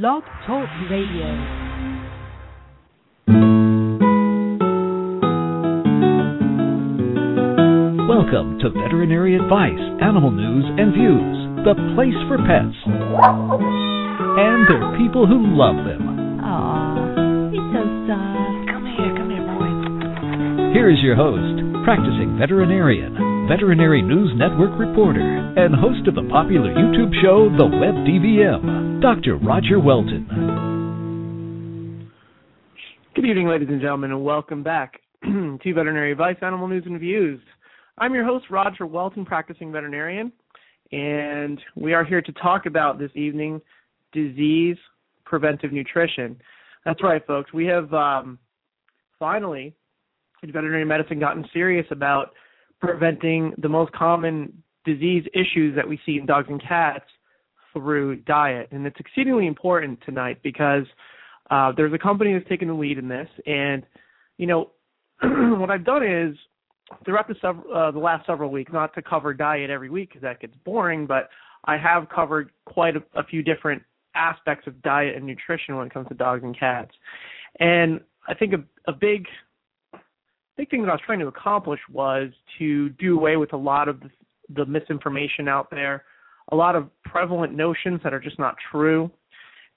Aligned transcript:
Blog 0.00 0.22
Talk 0.46 0.70
Radio. 0.88 1.28
Welcome 8.08 8.56
to 8.62 8.70
Veterinary 8.72 9.36
Advice, 9.36 9.76
Animal 10.00 10.30
News 10.30 10.64
and 10.80 10.94
Views, 10.96 11.36
the 11.68 11.76
place 11.92 12.16
for 12.24 12.40
pets. 12.40 12.72
And 14.40 14.64
there 14.64 14.80
are 14.80 14.96
people 14.96 15.26
who 15.26 15.44
love 15.60 15.84
them. 15.84 16.40
Aw, 16.40 17.52
he's 17.52 17.60
so 17.76 17.84
soft. 18.08 18.72
Come 18.72 18.88
here, 18.96 19.12
come 19.12 19.28
here, 19.28 19.44
boy. 19.44 20.72
Here 20.72 20.88
is 20.88 21.04
your 21.04 21.16
host, 21.16 21.84
practicing 21.84 22.38
veterinarian, 22.40 23.12
Veterinary 23.46 24.00
News 24.00 24.32
Network 24.40 24.72
reporter, 24.80 25.20
and 25.20 25.76
host 25.76 26.08
of 26.08 26.14
the 26.14 26.24
popular 26.32 26.72
YouTube 26.72 27.12
show 27.20 27.52
The 27.52 27.68
Web 27.68 28.08
DVM, 28.08 28.91
Dr. 29.02 29.36
Roger 29.36 29.80
Welton. 29.80 30.28
Good 33.16 33.24
evening, 33.24 33.48
ladies 33.48 33.66
and 33.68 33.80
gentlemen, 33.80 34.12
and 34.12 34.24
welcome 34.24 34.62
back 34.62 35.00
to 35.24 35.58
Veterinary 35.64 36.12
Advice, 36.12 36.36
Animal 36.40 36.68
News 36.68 36.84
and 36.86 37.00
Views. 37.00 37.40
I'm 37.98 38.14
your 38.14 38.24
host, 38.24 38.44
Roger 38.48 38.86
Welton, 38.86 39.24
practicing 39.24 39.72
veterinarian, 39.72 40.30
and 40.92 41.60
we 41.74 41.94
are 41.94 42.04
here 42.04 42.22
to 42.22 42.32
talk 42.34 42.66
about 42.66 43.00
this 43.00 43.10
evening 43.16 43.60
disease 44.12 44.76
preventive 45.24 45.72
nutrition. 45.72 46.40
That's 46.84 47.02
right, 47.02 47.26
folks. 47.26 47.52
We 47.52 47.66
have 47.66 47.92
um, 47.92 48.38
finally, 49.18 49.74
in 50.44 50.52
veterinary 50.52 50.84
medicine, 50.84 51.18
gotten 51.18 51.44
serious 51.52 51.86
about 51.90 52.34
preventing 52.80 53.52
the 53.58 53.68
most 53.68 53.90
common 53.94 54.62
disease 54.84 55.24
issues 55.34 55.74
that 55.74 55.88
we 55.88 55.98
see 56.06 56.18
in 56.18 56.26
dogs 56.26 56.46
and 56.48 56.62
cats 56.62 57.06
through 57.72 58.16
diet. 58.16 58.68
And 58.70 58.86
it's 58.86 58.98
exceedingly 58.98 59.46
important 59.46 60.00
tonight 60.04 60.38
because 60.42 60.84
uh, 61.50 61.72
there's 61.76 61.92
a 61.92 61.98
company 61.98 62.32
that's 62.32 62.48
taken 62.48 62.68
the 62.68 62.74
lead 62.74 62.98
in 62.98 63.08
this. 63.08 63.28
And, 63.46 63.84
you 64.38 64.46
know, 64.46 64.70
what 65.22 65.70
I've 65.70 65.84
done 65.84 66.06
is 66.06 66.36
throughout 67.04 67.28
the, 67.28 67.34
sev- 67.40 67.64
uh, 67.74 67.90
the 67.90 67.98
last 67.98 68.26
several 68.26 68.50
weeks, 68.50 68.72
not 68.72 68.94
to 68.94 69.02
cover 69.02 69.34
diet 69.34 69.70
every 69.70 69.90
week 69.90 70.10
because 70.10 70.22
that 70.22 70.40
gets 70.40 70.54
boring, 70.64 71.06
but 71.06 71.28
I 71.64 71.76
have 71.76 72.08
covered 72.08 72.50
quite 72.66 72.96
a, 72.96 73.02
a 73.14 73.24
few 73.24 73.42
different 73.42 73.82
aspects 74.14 74.66
of 74.66 74.80
diet 74.82 75.16
and 75.16 75.26
nutrition 75.26 75.76
when 75.76 75.86
it 75.86 75.94
comes 75.94 76.08
to 76.08 76.14
dogs 76.14 76.42
and 76.42 76.58
cats. 76.58 76.90
And 77.60 78.00
I 78.28 78.34
think 78.34 78.52
a, 78.52 78.90
a 78.90 78.92
big 78.92 79.26
big 80.56 80.70
thing 80.70 80.82
that 80.82 80.90
I 80.90 80.92
was 80.92 81.00
trying 81.04 81.20
to 81.20 81.28
accomplish 81.28 81.80
was 81.90 82.28
to 82.58 82.90
do 82.90 83.16
away 83.16 83.36
with 83.36 83.52
a 83.52 83.56
lot 83.56 83.88
of 83.88 84.00
the, 84.00 84.10
the 84.54 84.66
misinformation 84.66 85.48
out 85.48 85.70
there, 85.70 86.04
a 86.50 86.56
lot 86.56 86.76
of 86.76 86.88
prevalent 87.04 87.54
notions 87.54 88.00
that 88.04 88.12
are 88.12 88.20
just 88.20 88.38
not 88.38 88.56
true, 88.70 89.10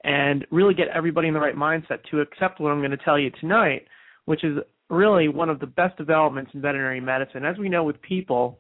and 0.04 0.46
really 0.52 0.74
get 0.74 0.88
everybody 0.90 1.28
in 1.28 1.34
the 1.34 1.40
right 1.40 1.56
mindset 1.56 2.04
to 2.12 2.22
accept 2.22 2.60
what 2.60 2.72
I'm 2.72 2.80
going 2.80 2.92
to 2.92 2.98
tell 2.98 3.18
you 3.18 3.32
tonight, 3.40 3.88
which 4.26 4.44
is 4.44 4.58
really 4.90 5.28
one 5.28 5.50
of 5.50 5.60
the 5.60 5.66
best 5.66 5.98
developments 5.98 6.52
in 6.54 6.62
veterinary 6.62 7.02
medicine. 7.02 7.44
As 7.44 7.58
we 7.58 7.70
know 7.70 7.84
with 7.84 8.00
people, 8.02 8.60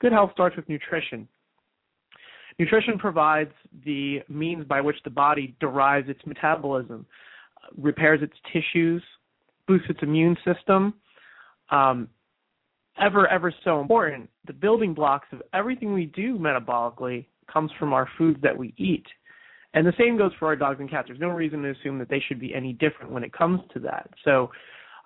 good 0.00 0.12
health 0.12 0.30
starts 0.32 0.56
with 0.56 0.68
nutrition. 0.68 1.26
Nutrition 2.58 2.98
provides 2.98 3.50
the 3.84 4.20
means 4.28 4.64
by 4.66 4.80
which 4.80 4.96
the 5.02 5.10
body 5.10 5.56
derives 5.58 6.08
its 6.08 6.20
metabolism, 6.24 7.04
repairs 7.76 8.20
its 8.22 8.34
tissues, 8.52 9.02
boosts 9.66 9.88
its 9.90 9.98
immune 10.02 10.36
system, 10.44 10.94
um, 11.70 12.08
ever 13.00 13.26
ever 13.26 13.52
so 13.64 13.80
important. 13.80 14.30
The 14.46 14.52
building 14.52 14.94
blocks 14.94 15.26
of 15.32 15.42
everything 15.52 15.92
we 15.92 16.06
do 16.06 16.38
metabolically 16.38 17.26
comes 17.54 17.70
from 17.78 17.92
our 17.92 18.08
foods 18.18 18.38
that 18.42 18.56
we 18.56 18.74
eat, 18.76 19.06
and 19.72 19.86
the 19.86 19.94
same 19.98 20.18
goes 20.18 20.32
for 20.38 20.46
our 20.46 20.56
dogs 20.56 20.80
and 20.80 20.90
cats. 20.90 21.08
There's 21.08 21.20
no 21.20 21.28
reason 21.28 21.62
to 21.62 21.70
assume 21.70 21.98
that 22.00 22.08
they 22.08 22.22
should 22.26 22.40
be 22.40 22.54
any 22.54 22.74
different 22.74 23.12
when 23.12 23.24
it 23.24 23.32
comes 23.32 23.60
to 23.72 23.80
that. 23.80 24.10
So, 24.24 24.50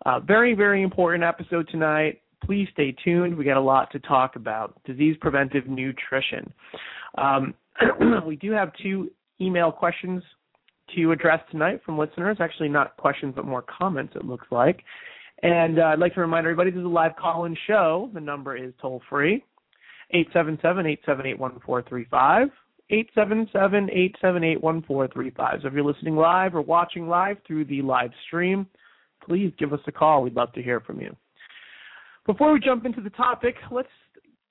uh, 0.07 0.21
very 0.21 0.55
very 0.55 0.83
important 0.83 1.23
episode 1.23 1.69
tonight. 1.69 2.23
Please 2.45 2.69
stay 2.73 2.95
tuned. 3.05 3.37
We 3.37 3.45
got 3.45 3.57
a 3.57 3.61
lot 3.61 3.91
to 3.93 3.99
talk 4.01 4.37
about. 4.37 4.81
Disease 4.85 5.17
preventive 5.21 5.67
nutrition. 5.69 6.53
Um, 7.19 7.55
we 8.27 8.37
do 8.37 8.53
have 8.53 8.73
two 8.83 9.11
email 9.41 9.71
questions 9.71 10.23
to 10.95 11.13
address 11.13 11.41
tonight 11.51 11.81
from 11.85 11.99
listeners. 11.99 12.39
Actually, 12.41 12.69
not 12.69 12.97
questions, 12.97 13.35
but 13.37 13.45
more 13.45 13.63
comments. 13.63 14.15
It 14.17 14.25
looks 14.25 14.47
like. 14.51 14.83
And 15.43 15.79
uh, 15.79 15.85
I'd 15.85 15.99
like 15.99 16.15
to 16.15 16.21
remind 16.21 16.47
everybody 16.47 16.71
this 16.71 16.81
is 16.81 16.85
a 16.85 16.89
live 16.89 17.15
call-in 17.17 17.57
show. 17.67 18.11
The 18.13 18.21
number 18.21 18.57
is 18.57 18.73
toll 18.81 19.01
free, 19.09 19.45
877-878-1435, 20.15 22.51
877-878-1435. 22.91 25.63
So 25.63 25.69
if 25.69 25.75
you're 25.75 25.85
listening 25.85 26.17
live 26.17 26.55
or 26.55 26.63
watching 26.63 27.09
live 27.09 27.37
through 27.47 27.67
the 27.67 27.83
live 27.83 28.11
stream, 28.27 28.67
please 29.27 29.53
give 29.59 29.73
us 29.73 29.81
a 29.87 29.93
call. 29.93 30.23
We'd 30.23 30.37
love 30.37 30.53
to 30.55 30.63
hear 30.63 30.81
from 30.81 31.01
you. 31.01 31.15
Before 32.27 32.53
we 32.53 32.61
jump 32.61 32.87
into 32.87 33.01
the 33.01 33.11
topic, 33.11 33.57
let's 33.71 33.89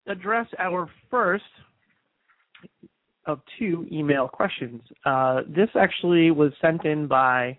address 0.08 0.48
our 0.60 0.90
first 1.10 1.44
of 3.26 3.40
two 3.60 3.88
email 3.92 4.28
questions. 4.28 4.82
Uh, 5.06 5.42
this 5.48 5.70
actually 5.80 6.32
was 6.32 6.52
sent 6.62 6.86
in 6.86 7.08
by 7.08 7.58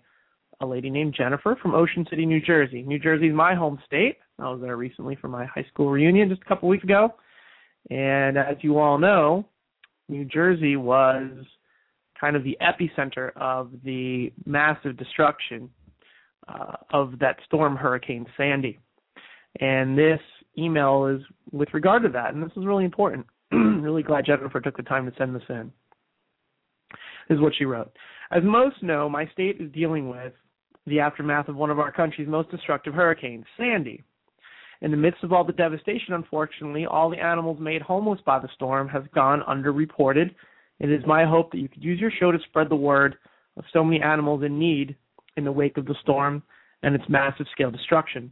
a 0.61 0.65
lady 0.65 0.89
named 0.89 1.15
Jennifer 1.17 1.57
from 1.61 1.73
Ocean 1.73 2.05
City, 2.09 2.25
New 2.25 2.41
Jersey. 2.41 2.81
New 2.81 2.99
Jersey 2.99 3.27
is 3.27 3.35
my 3.35 3.55
home 3.55 3.79
state. 3.85 4.17
I 4.39 4.49
was 4.49 4.59
there 4.61 4.75
recently 4.75 5.15
for 5.15 5.27
my 5.27 5.45
high 5.45 5.65
school 5.71 5.89
reunion 5.89 6.29
just 6.29 6.41
a 6.41 6.45
couple 6.45 6.67
weeks 6.67 6.83
ago. 6.83 7.13
And 7.89 8.37
as 8.37 8.57
you 8.61 8.77
all 8.79 8.97
know, 8.97 9.45
New 10.07 10.25
Jersey 10.25 10.75
was 10.75 11.29
kind 12.19 12.35
of 12.35 12.43
the 12.43 12.57
epicenter 12.61 13.31
of 13.35 13.71
the 13.83 14.31
massive 14.45 14.97
destruction 14.97 15.69
uh, 16.47 16.75
of 16.91 17.19
that 17.19 17.37
storm, 17.45 17.75
Hurricane 17.75 18.25
Sandy. 18.37 18.79
And 19.59 19.97
this 19.97 20.19
email 20.57 21.05
is 21.05 21.21
with 21.51 21.69
regard 21.73 22.03
to 22.03 22.09
that, 22.09 22.33
and 22.33 22.43
this 22.43 22.51
is 22.55 22.65
really 22.65 22.85
important. 22.85 23.25
really 23.51 24.03
glad 24.03 24.25
Jennifer 24.25 24.59
took 24.59 24.77
the 24.77 24.83
time 24.83 25.09
to 25.09 25.17
send 25.17 25.35
this 25.35 25.43
in. 25.49 25.71
This 27.27 27.35
is 27.35 27.41
what 27.41 27.53
she 27.57 27.65
wrote. 27.65 27.91
As 28.31 28.43
most 28.43 28.81
know, 28.83 29.09
my 29.09 29.27
state 29.27 29.57
is 29.59 29.71
dealing 29.71 30.09
with 30.09 30.33
the 30.85 30.99
aftermath 30.99 31.47
of 31.47 31.55
one 31.55 31.69
of 31.69 31.79
our 31.79 31.91
country's 31.91 32.27
most 32.27 32.49
destructive 32.51 32.93
hurricanes, 32.93 33.45
Sandy. 33.57 34.03
In 34.81 34.91
the 34.91 34.97
midst 34.97 35.23
of 35.23 35.33
all 35.33 35.43
the 35.43 35.51
devastation, 35.51 36.13
unfortunately, 36.13 36.85
all 36.85 37.09
the 37.09 37.19
animals 37.19 37.59
made 37.59 37.81
homeless 37.81 38.21
by 38.25 38.39
the 38.39 38.47
storm 38.55 38.87
have 38.87 39.11
gone 39.11 39.41
underreported. 39.47 40.33
It 40.79 40.89
is 40.89 41.05
my 41.05 41.25
hope 41.25 41.51
that 41.51 41.59
you 41.59 41.67
could 41.67 41.83
use 41.83 41.99
your 41.99 42.11
show 42.17 42.31
to 42.31 42.39
spread 42.47 42.69
the 42.69 42.75
word 42.75 43.17
of 43.57 43.65
so 43.73 43.83
many 43.83 44.01
animals 44.01 44.43
in 44.43 44.57
need 44.57 44.95
in 45.35 45.43
the 45.43 45.51
wake 45.51 45.77
of 45.77 45.85
the 45.85 45.95
storm 46.01 46.41
and 46.81 46.95
its 46.95 47.03
massive 47.09 47.45
scale 47.51 47.71
destruction. 47.71 48.31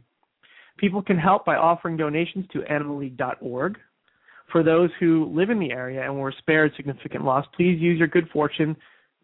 People 0.78 1.02
can 1.02 1.18
help 1.18 1.44
by 1.44 1.56
offering 1.56 1.96
donations 1.96 2.46
to 2.52 2.60
animalleague.org. 2.60 3.78
For 4.50 4.62
those 4.62 4.90
who 4.98 5.30
live 5.34 5.50
in 5.50 5.58
the 5.58 5.72
area 5.72 6.02
and 6.02 6.18
were 6.18 6.32
spared 6.38 6.72
significant 6.76 7.24
loss, 7.24 7.44
please 7.54 7.78
use 7.78 7.98
your 7.98 8.08
good 8.08 8.28
fortune 8.30 8.74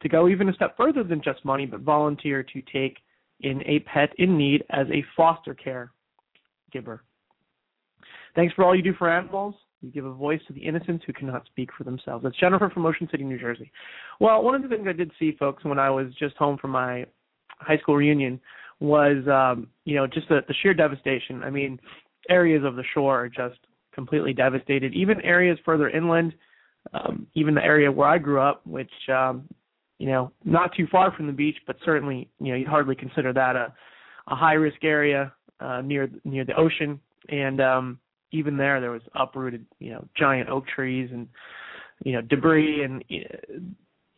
to 0.03 0.09
go 0.09 0.29
even 0.29 0.51
a 0.51 0.53
step 0.53 0.77
further 0.77 1.03
than 1.03 1.23
just 1.23 1.43
money, 1.45 1.65
but 1.65 1.81
volunteer 1.81 2.43
to 2.43 2.63
take 2.71 2.99
in 3.41 3.63
a 3.65 3.79
pet 3.81 4.11
in 4.19 4.37
need 4.37 4.63
as 4.71 4.87
a 4.93 5.05
foster 5.17 5.55
care 5.55 5.93
giver. 6.71 7.03
Thanks 8.35 8.55
for 8.55 8.65
all 8.65 8.75
you 8.75 8.83
do 8.83 8.95
for 8.95 9.11
animals. 9.11 9.55
You 9.81 9.91
give 9.91 10.07
a 10.07 10.13
voice 10.13 10.41
to 10.47 10.53
the 10.53 10.61
innocents 10.61 11.05
who 11.07 11.13
cannot 11.13 11.45
speak 11.47 11.71
for 11.77 11.85
themselves. 11.85 12.25
That's 12.25 12.39
Jennifer 12.39 12.71
from 12.71 12.87
Ocean 12.87 13.09
City, 13.11 13.25
New 13.25 13.39
Jersey. 13.39 13.71
Well, 14.19 14.43
one 14.43 14.55
of 14.55 14.63
the 14.63 14.69
things 14.69 14.87
I 14.89 14.93
did 14.93 15.11
see, 15.19 15.37
folks, 15.39 15.65
when 15.65 15.79
I 15.79 15.91
was 15.91 16.07
just 16.19 16.37
home 16.37 16.57
from 16.59 16.71
my 16.71 17.07
high 17.49 17.79
school 17.79 17.97
reunion 17.97 18.41
was, 18.81 19.27
um, 19.29 19.69
you 19.85 19.95
know, 19.95 20.07
just 20.07 20.29
the, 20.29 20.41
the 20.49 20.55
sheer 20.63 20.75
devastation. 20.75 21.43
I 21.43 21.51
mean, 21.51 21.79
areas 22.29 22.65
of 22.65 22.77
the 22.77 22.85
shore 22.95 23.25
are 23.25 23.29
just 23.29 23.59
completely 23.93 24.33
devastated. 24.33 24.95
Even 24.95 25.21
areas 25.21 25.59
further 25.65 25.91
inland, 25.91 26.35
um, 26.93 27.27
even 27.35 27.55
the 27.55 27.63
area 27.63 27.93
where 27.93 28.09
I 28.09 28.19
grew 28.19 28.41
up, 28.41 28.67
which 28.67 28.91
um, 29.09 29.49
you 29.99 30.09
know, 30.09 30.33
not 30.45 30.75
too 30.77 30.87
far 30.91 31.13
from 31.13 31.27
the 31.27 31.33
beach, 31.33 31.57
but 31.67 31.77
certainly, 31.85 32.29
you 32.41 32.49
know, 32.49 32.57
you'd 32.57 32.69
hardly 32.69 32.97
consider 32.97 33.33
that 33.33 33.57
a 33.57 33.73
a 34.29 34.35
high 34.35 34.55
risk 34.55 34.83
area 34.83 35.33
uh, 35.61 35.81
near 35.83 36.11
near 36.25 36.45
the 36.45 36.57
ocean. 36.57 36.99
And 37.29 37.61
um, 37.61 37.99
even 38.35 38.57
there, 38.57 38.81
there 38.81 38.91
was 38.91 39.03
uprooted, 39.15 39.65
you 39.79 39.93
know, 39.93 40.07
giant 40.17 40.49
oak 40.49 40.65
trees 40.67 41.11
and 41.13 41.29
you 42.05 42.13
know 42.13 42.21
debris. 42.21 42.83
And 42.83 43.05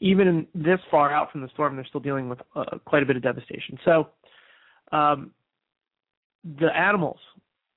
even 0.01 0.47
this 0.55 0.81
far 0.91 1.13
out 1.13 1.31
from 1.31 1.43
the 1.43 1.49
storm, 1.55 1.77
they're 1.77 1.87
still 1.87 2.01
dealing 2.01 2.29
with 2.29 2.41
uh, 2.55 2.79
quite 2.85 3.03
a 3.03 3.07
bit 3.07 3.17
of 3.17 3.23
devastation. 3.23 3.79
So, 3.85 4.09
um, 4.93 5.33
the 6.61 6.69
animals, 6.77 7.19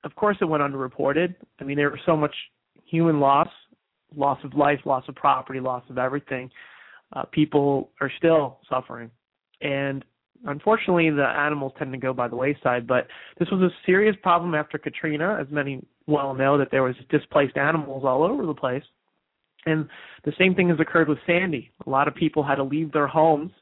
of 0.04 0.14
course, 0.14 0.36
it 0.40 0.44
went 0.44 0.62
underreported. 0.62 1.34
I 1.60 1.64
mean, 1.64 1.76
there 1.76 1.90
was 1.90 2.00
so 2.06 2.16
much 2.16 2.34
human 2.84 3.20
loss, 3.20 3.48
loss 4.16 4.38
of 4.44 4.54
life, 4.54 4.80
loss 4.84 5.04
of 5.08 5.14
property, 5.14 5.60
loss 5.60 5.84
of 5.90 5.98
everything 5.98 6.50
uh, 7.12 7.24
people 7.24 7.90
are 8.00 8.10
still 8.18 8.58
suffering. 8.68 9.10
And 9.60 10.04
unfortunately, 10.44 11.10
the 11.10 11.26
animals 11.26 11.72
tend 11.78 11.92
to 11.92 11.98
go 11.98 12.12
by 12.12 12.28
the 12.28 12.36
wayside. 12.36 12.86
But 12.86 13.06
this 13.38 13.48
was 13.50 13.60
a 13.60 13.70
serious 13.84 14.16
problem 14.22 14.54
after 14.54 14.78
Katrina, 14.78 15.38
as 15.40 15.46
many 15.50 15.84
well 16.10 16.34
know 16.34 16.58
that 16.58 16.70
there 16.70 16.82
was 16.82 16.94
displaced 17.08 17.56
animals 17.56 18.04
all 18.04 18.22
over 18.22 18.44
the 18.44 18.54
place. 18.54 18.82
And 19.66 19.88
the 20.24 20.32
same 20.38 20.54
thing 20.54 20.68
has 20.70 20.80
occurred 20.80 21.08
with 21.08 21.18
Sandy. 21.26 21.70
A 21.86 21.90
lot 21.90 22.08
of 22.08 22.14
people 22.14 22.42
had 22.42 22.56
to 22.56 22.64
leave 22.64 22.92
their 22.92 23.06
homes 23.06 23.52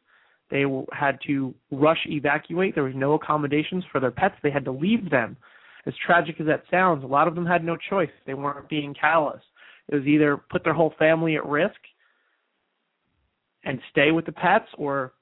They 0.51 0.65
had 0.93 1.19
to 1.27 1.55
rush 1.71 1.99
evacuate. 2.07 2.75
There 2.75 2.85
was 2.85 2.95
no 2.97 3.13
accommodations 3.15 3.85
for 3.93 4.01
their 4.01 4.11
pets. 4.11 4.37
They 4.43 4.51
had 4.51 4.65
to 4.65 4.73
leave 4.73 5.11
them. 5.11 5.37
As 5.87 5.95
tragic 6.07 6.41
as 6.41 6.47
that 6.47 6.65
sounds, 6.71 7.05
a 7.05 7.07
lot 7.07 7.29
of 7.29 7.35
them 7.35 7.47
had 7.47 7.65
no 7.65 7.77
choice. 7.91 8.11
They 8.27 8.35
weren't 8.35 8.69
being 8.69 8.95
callous. 8.95 9.43
It 9.89 9.95
was 9.95 10.07
either 10.07 10.37
put 10.51 10.65
their 10.65 10.75
whole 10.75 10.95
family 10.99 11.37
at 11.37 11.47
risk 11.47 11.81
and 13.65 13.81
stay 13.91 14.11
with 14.11 14.27
the 14.27 14.33
pets 14.33 14.69
or 14.77 15.13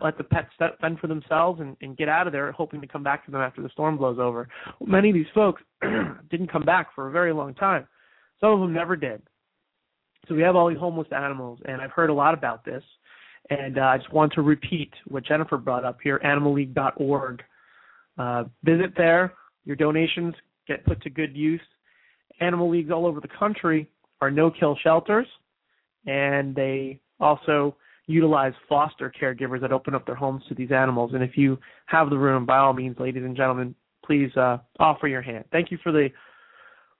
let 0.00 0.16
the 0.16 0.24
pets 0.24 0.50
fend 0.80 0.98
for 0.98 1.06
themselves 1.06 1.60
and, 1.60 1.76
and 1.80 1.96
get 1.96 2.08
out 2.08 2.26
of 2.26 2.32
there, 2.32 2.52
hoping 2.52 2.80
to 2.80 2.86
come 2.86 3.02
back 3.02 3.24
to 3.24 3.30
them 3.30 3.40
after 3.40 3.62
the 3.62 3.68
storm 3.70 3.96
blows 3.96 4.18
over. 4.18 4.48
Many 4.84 5.10
of 5.10 5.14
these 5.14 5.26
folks 5.34 5.62
didn't 6.30 6.52
come 6.52 6.64
back 6.64 6.94
for 6.94 7.08
a 7.08 7.10
very 7.10 7.32
long 7.32 7.54
time. 7.54 7.86
Some 8.40 8.52
of 8.52 8.60
them 8.60 8.72
never 8.72 8.96
did. 8.96 9.22
So 10.28 10.34
we 10.34 10.42
have 10.42 10.54
all 10.54 10.68
these 10.68 10.78
homeless 10.78 11.08
animals, 11.14 11.58
and 11.64 11.80
I've 11.80 11.90
heard 11.90 12.10
a 12.10 12.14
lot 12.14 12.34
about 12.34 12.64
this. 12.64 12.82
And 13.48 13.78
uh, 13.78 13.82
I 13.82 13.98
just 13.98 14.12
want 14.12 14.32
to 14.34 14.42
repeat 14.42 14.92
what 15.08 15.24
Jennifer 15.24 15.56
brought 15.56 15.84
up 15.84 15.98
here: 16.02 16.20
animalleague.org. 16.24 17.42
Uh, 18.18 18.44
visit 18.62 18.92
there. 18.96 19.34
Your 19.64 19.76
donations 19.76 20.34
get 20.68 20.84
put 20.84 21.02
to 21.02 21.10
good 21.10 21.36
use. 21.36 21.60
Animal 22.40 22.70
leagues 22.70 22.90
all 22.90 23.06
over 23.06 23.20
the 23.20 23.28
country 23.38 23.88
are 24.20 24.30
no-kill 24.30 24.76
shelters, 24.82 25.26
and 26.06 26.54
they 26.54 27.00
also 27.18 27.74
utilize 28.10 28.52
foster 28.68 29.12
caregivers 29.20 29.60
that 29.60 29.72
open 29.72 29.94
up 29.94 30.06
their 30.06 30.14
homes 30.14 30.42
to 30.48 30.54
these 30.54 30.72
animals. 30.72 31.12
And 31.14 31.22
if 31.22 31.36
you 31.36 31.58
have 31.86 32.10
the 32.10 32.18
room, 32.18 32.46
by 32.46 32.58
all 32.58 32.72
means, 32.72 32.98
ladies 32.98 33.24
and 33.24 33.36
gentlemen, 33.36 33.74
please 34.04 34.34
uh, 34.36 34.58
offer 34.78 35.08
your 35.08 35.22
hand. 35.22 35.44
Thank 35.52 35.70
you 35.70 35.78
for 35.82 35.92
the 35.92 36.08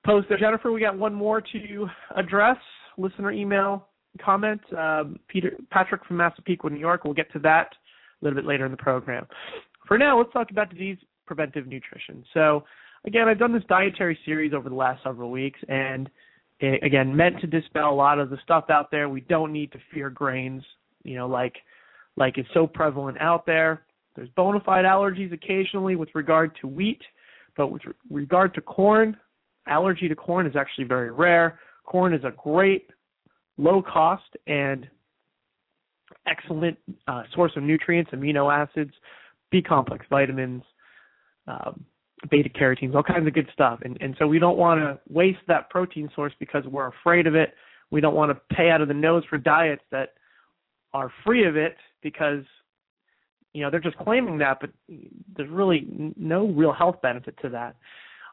post 0.04 0.28
there, 0.28 0.38
Jennifer. 0.38 0.72
We 0.72 0.80
got 0.80 0.96
one 0.96 1.14
more 1.14 1.40
to 1.40 1.88
address. 2.16 2.56
Listener 2.96 3.32
email 3.32 3.86
comment. 4.24 4.60
Um, 4.76 5.18
Peter 5.28 5.52
Patrick 5.70 6.04
from 6.04 6.16
Massapequa, 6.16 6.70
New 6.70 6.80
York. 6.80 7.04
We'll 7.04 7.14
get 7.14 7.32
to 7.32 7.38
that 7.40 7.68
a 8.20 8.24
little 8.24 8.36
bit 8.36 8.46
later 8.46 8.64
in 8.64 8.70
the 8.70 8.76
program. 8.76 9.26
For 9.86 9.98
now, 9.98 10.18
let's 10.18 10.32
talk 10.32 10.50
about 10.50 10.70
disease 10.70 10.98
preventive 11.26 11.66
nutrition. 11.66 12.24
So, 12.34 12.64
again, 13.06 13.28
I've 13.28 13.38
done 13.38 13.52
this 13.52 13.62
dietary 13.68 14.18
series 14.24 14.52
over 14.52 14.68
the 14.68 14.74
last 14.74 15.02
several 15.02 15.30
weeks, 15.30 15.60
and 15.68 16.10
it, 16.58 16.82
again, 16.82 17.14
meant 17.14 17.40
to 17.40 17.46
dispel 17.46 17.90
a 17.90 17.94
lot 17.94 18.18
of 18.18 18.30
the 18.30 18.38
stuff 18.42 18.64
out 18.68 18.90
there. 18.90 19.08
We 19.08 19.20
don't 19.22 19.52
need 19.52 19.72
to 19.72 19.78
fear 19.92 20.10
grains 20.10 20.62
you 21.02 21.16
know, 21.16 21.26
like 21.26 21.56
like 22.16 22.38
is 22.38 22.46
so 22.52 22.66
prevalent 22.66 23.18
out 23.20 23.46
there. 23.46 23.82
There's 24.16 24.28
bona 24.36 24.60
fide 24.60 24.84
allergies 24.84 25.32
occasionally 25.32 25.96
with 25.96 26.08
regard 26.14 26.56
to 26.60 26.66
wheat, 26.66 27.00
but 27.56 27.68
with 27.68 27.82
regard 28.10 28.54
to 28.54 28.60
corn, 28.60 29.16
allergy 29.66 30.08
to 30.08 30.16
corn 30.16 30.46
is 30.46 30.56
actually 30.56 30.84
very 30.84 31.10
rare. 31.10 31.60
Corn 31.84 32.12
is 32.12 32.24
a 32.24 32.32
great, 32.42 32.90
low 33.56 33.82
cost, 33.82 34.36
and 34.46 34.86
excellent 36.26 36.76
uh, 37.08 37.22
source 37.34 37.52
of 37.56 37.62
nutrients, 37.62 38.10
amino 38.12 38.52
acids, 38.52 38.92
B 39.50 39.62
complex 39.62 40.04
vitamins, 40.10 40.62
um, 41.46 41.84
beta 42.30 42.48
carotenes, 42.48 42.94
all 42.94 43.02
kinds 43.02 43.26
of 43.26 43.32
good 43.32 43.48
stuff. 43.52 43.80
And, 43.82 43.96
and 44.00 44.14
so 44.18 44.26
we 44.26 44.38
don't 44.38 44.58
want 44.58 44.80
to 44.80 44.98
waste 45.08 45.40
that 45.48 45.70
protein 45.70 46.10
source 46.14 46.32
because 46.38 46.64
we're 46.64 46.88
afraid 46.88 47.26
of 47.26 47.34
it. 47.34 47.54
We 47.90 48.00
don't 48.00 48.14
want 48.14 48.30
to 48.30 48.54
pay 48.54 48.70
out 48.70 48.80
of 48.80 48.88
the 48.88 48.94
nose 48.94 49.24
for 49.28 49.38
diets 49.38 49.82
that 49.90 50.10
are 50.92 51.10
free 51.24 51.46
of 51.46 51.56
it 51.56 51.76
because 52.02 52.44
you 53.52 53.62
know 53.62 53.70
they're 53.70 53.80
just 53.80 53.96
claiming 53.98 54.38
that, 54.38 54.58
but 54.60 54.70
there's 55.36 55.50
really 55.50 55.86
no 56.16 56.46
real 56.48 56.72
health 56.72 56.96
benefit 57.02 57.36
to 57.42 57.48
that. 57.50 57.76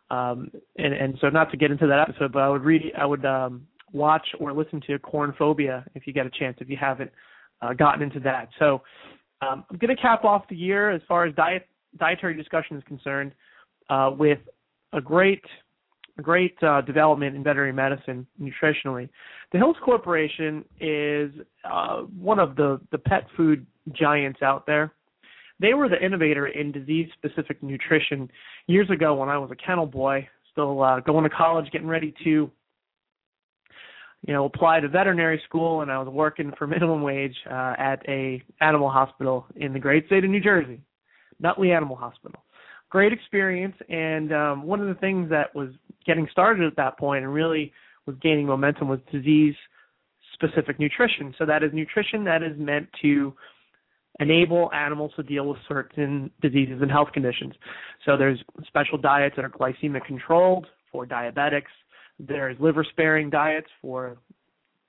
Um, 0.10 0.52
and 0.78 0.94
and 0.94 1.18
so 1.20 1.30
not 1.30 1.52
to 1.52 1.58
get 1.58 1.72
into 1.72 1.88
that 1.88 2.00
episode, 2.00 2.32
but 2.32 2.40
I 2.40 2.50
would 2.50 2.64
read, 2.64 2.92
I 2.98 3.06
would 3.06 3.26
um, 3.26 3.68
watch 3.92 4.26
or 4.40 4.54
listen 4.54 4.82
to 4.88 5.00
Corn 5.00 5.34
Phobia 5.38 5.86
if 5.96 6.08
you 6.08 6.14
get 6.14 6.26
a 6.26 6.30
chance 6.30 6.58
if 6.62 6.70
you 6.70 6.78
haven't 6.80 7.12
uh, 7.62 7.74
gotten 7.74 8.02
into 8.02 8.20
that. 8.22 8.50
So 8.60 8.82
um, 9.42 9.66
I'm 9.70 9.78
going 9.78 9.96
to 9.96 10.02
cap 10.02 10.24
off 10.24 10.44
the 10.50 10.56
year 10.56 10.92
as 10.92 11.02
far 11.08 11.26
as 11.26 11.36
diet 11.36 11.68
dietary 11.98 12.36
discussion 12.36 12.78
is 12.78 12.84
concerned 12.84 13.34
uh, 13.90 14.12
with 14.18 14.40
a 14.94 15.02
great 15.02 15.44
great 16.22 16.62
uh, 16.64 16.82
development 16.82 17.36
in 17.36 17.44
veterinary 17.44 17.74
medicine 17.74 18.26
nutritionally. 18.42 19.10
The 19.52 19.58
Hills 19.58 19.78
Corporation 19.84 20.66
is 20.80 21.32
uh, 21.64 22.02
one 22.20 22.40
of 22.40 22.56
the, 22.56 22.80
the 22.92 22.98
pet 22.98 23.28
food 23.36 23.66
giants 23.94 24.42
out 24.42 24.66
there. 24.66 24.94
They 25.60 25.74
were 25.74 25.90
the 25.90 26.04
innovator 26.04 26.48
in 26.48 26.72
disease 26.72 27.10
specific 27.18 27.62
nutrition 27.64 28.30
years 28.68 28.90
ago 28.90 29.16
when 29.16 29.30
I 29.30 29.38
was 29.38 29.50
a 29.52 29.56
kennel 29.56 29.88
boy, 29.88 30.28
still 30.52 30.84
uh, 30.84 31.00
going 31.00 31.24
to 31.24 31.30
college, 31.30 31.72
getting 31.72 31.88
ready 31.88 32.14
to 32.24 32.52
you 34.26 34.34
know 34.34 34.46
apply 34.46 34.80
to 34.80 34.88
veterinary 34.88 35.42
school 35.48 35.82
and 35.82 35.92
I 35.92 36.00
was 36.00 36.08
working 36.08 36.52
for 36.58 36.66
minimum 36.68 37.02
wage 37.02 37.36
uh, 37.50 37.76
at 37.78 38.02
a 38.08 38.42
animal 38.62 38.90
hospital 38.90 39.46
in 39.56 39.74
the 39.74 39.80
great 39.80 40.08
state 40.08 40.24
of 40.24 40.30
New 40.30 40.42
Jersey, 40.42 40.82
Nutley 41.40 41.72
Animal 41.72 41.96
Hospital 41.96 42.42
great 42.90 43.14
experience. 43.14 43.76
And 43.90 44.34
um, 44.34 44.64
one 44.64 44.82
of 44.82 44.88
the 44.88 44.96
things 44.96 45.30
that 45.30 45.54
was 45.56 45.70
getting 46.06 46.28
started 46.32 46.66
at 46.66 46.76
that 46.78 46.98
point 46.98 47.24
and 47.24 47.34
really 47.34 47.72
was 48.06 48.16
gaining 48.22 48.46
momentum 48.46 48.88
was 48.88 49.00
disease 49.12 49.56
specific 50.34 50.80
nutrition. 50.80 51.34
So 51.38 51.46
that 51.46 51.64
is 51.64 51.72
nutrition 51.74 52.24
that 52.26 52.44
is 52.44 52.58
meant 52.58 52.88
to 53.02 53.34
enable 54.20 54.72
animals 54.74 55.12
to 55.16 55.24
deal 55.24 55.48
with 55.48 55.58
certain 55.68 56.32
diseases 56.42 56.82
and 56.82 56.90
health 56.90 57.10
conditions. 57.14 57.54
So 58.06 58.18
there's 58.18 58.40
special 58.68 58.98
diets 58.98 59.36
that 59.36 59.46
are 59.46 59.50
glycemic 59.50 60.06
controlled 60.06 60.68
for 60.92 61.06
diabetics. 61.06 61.74
There's 62.20 62.60
liver 62.60 62.84
sparing 62.84 63.30
diets 63.30 63.68
for 63.82 64.18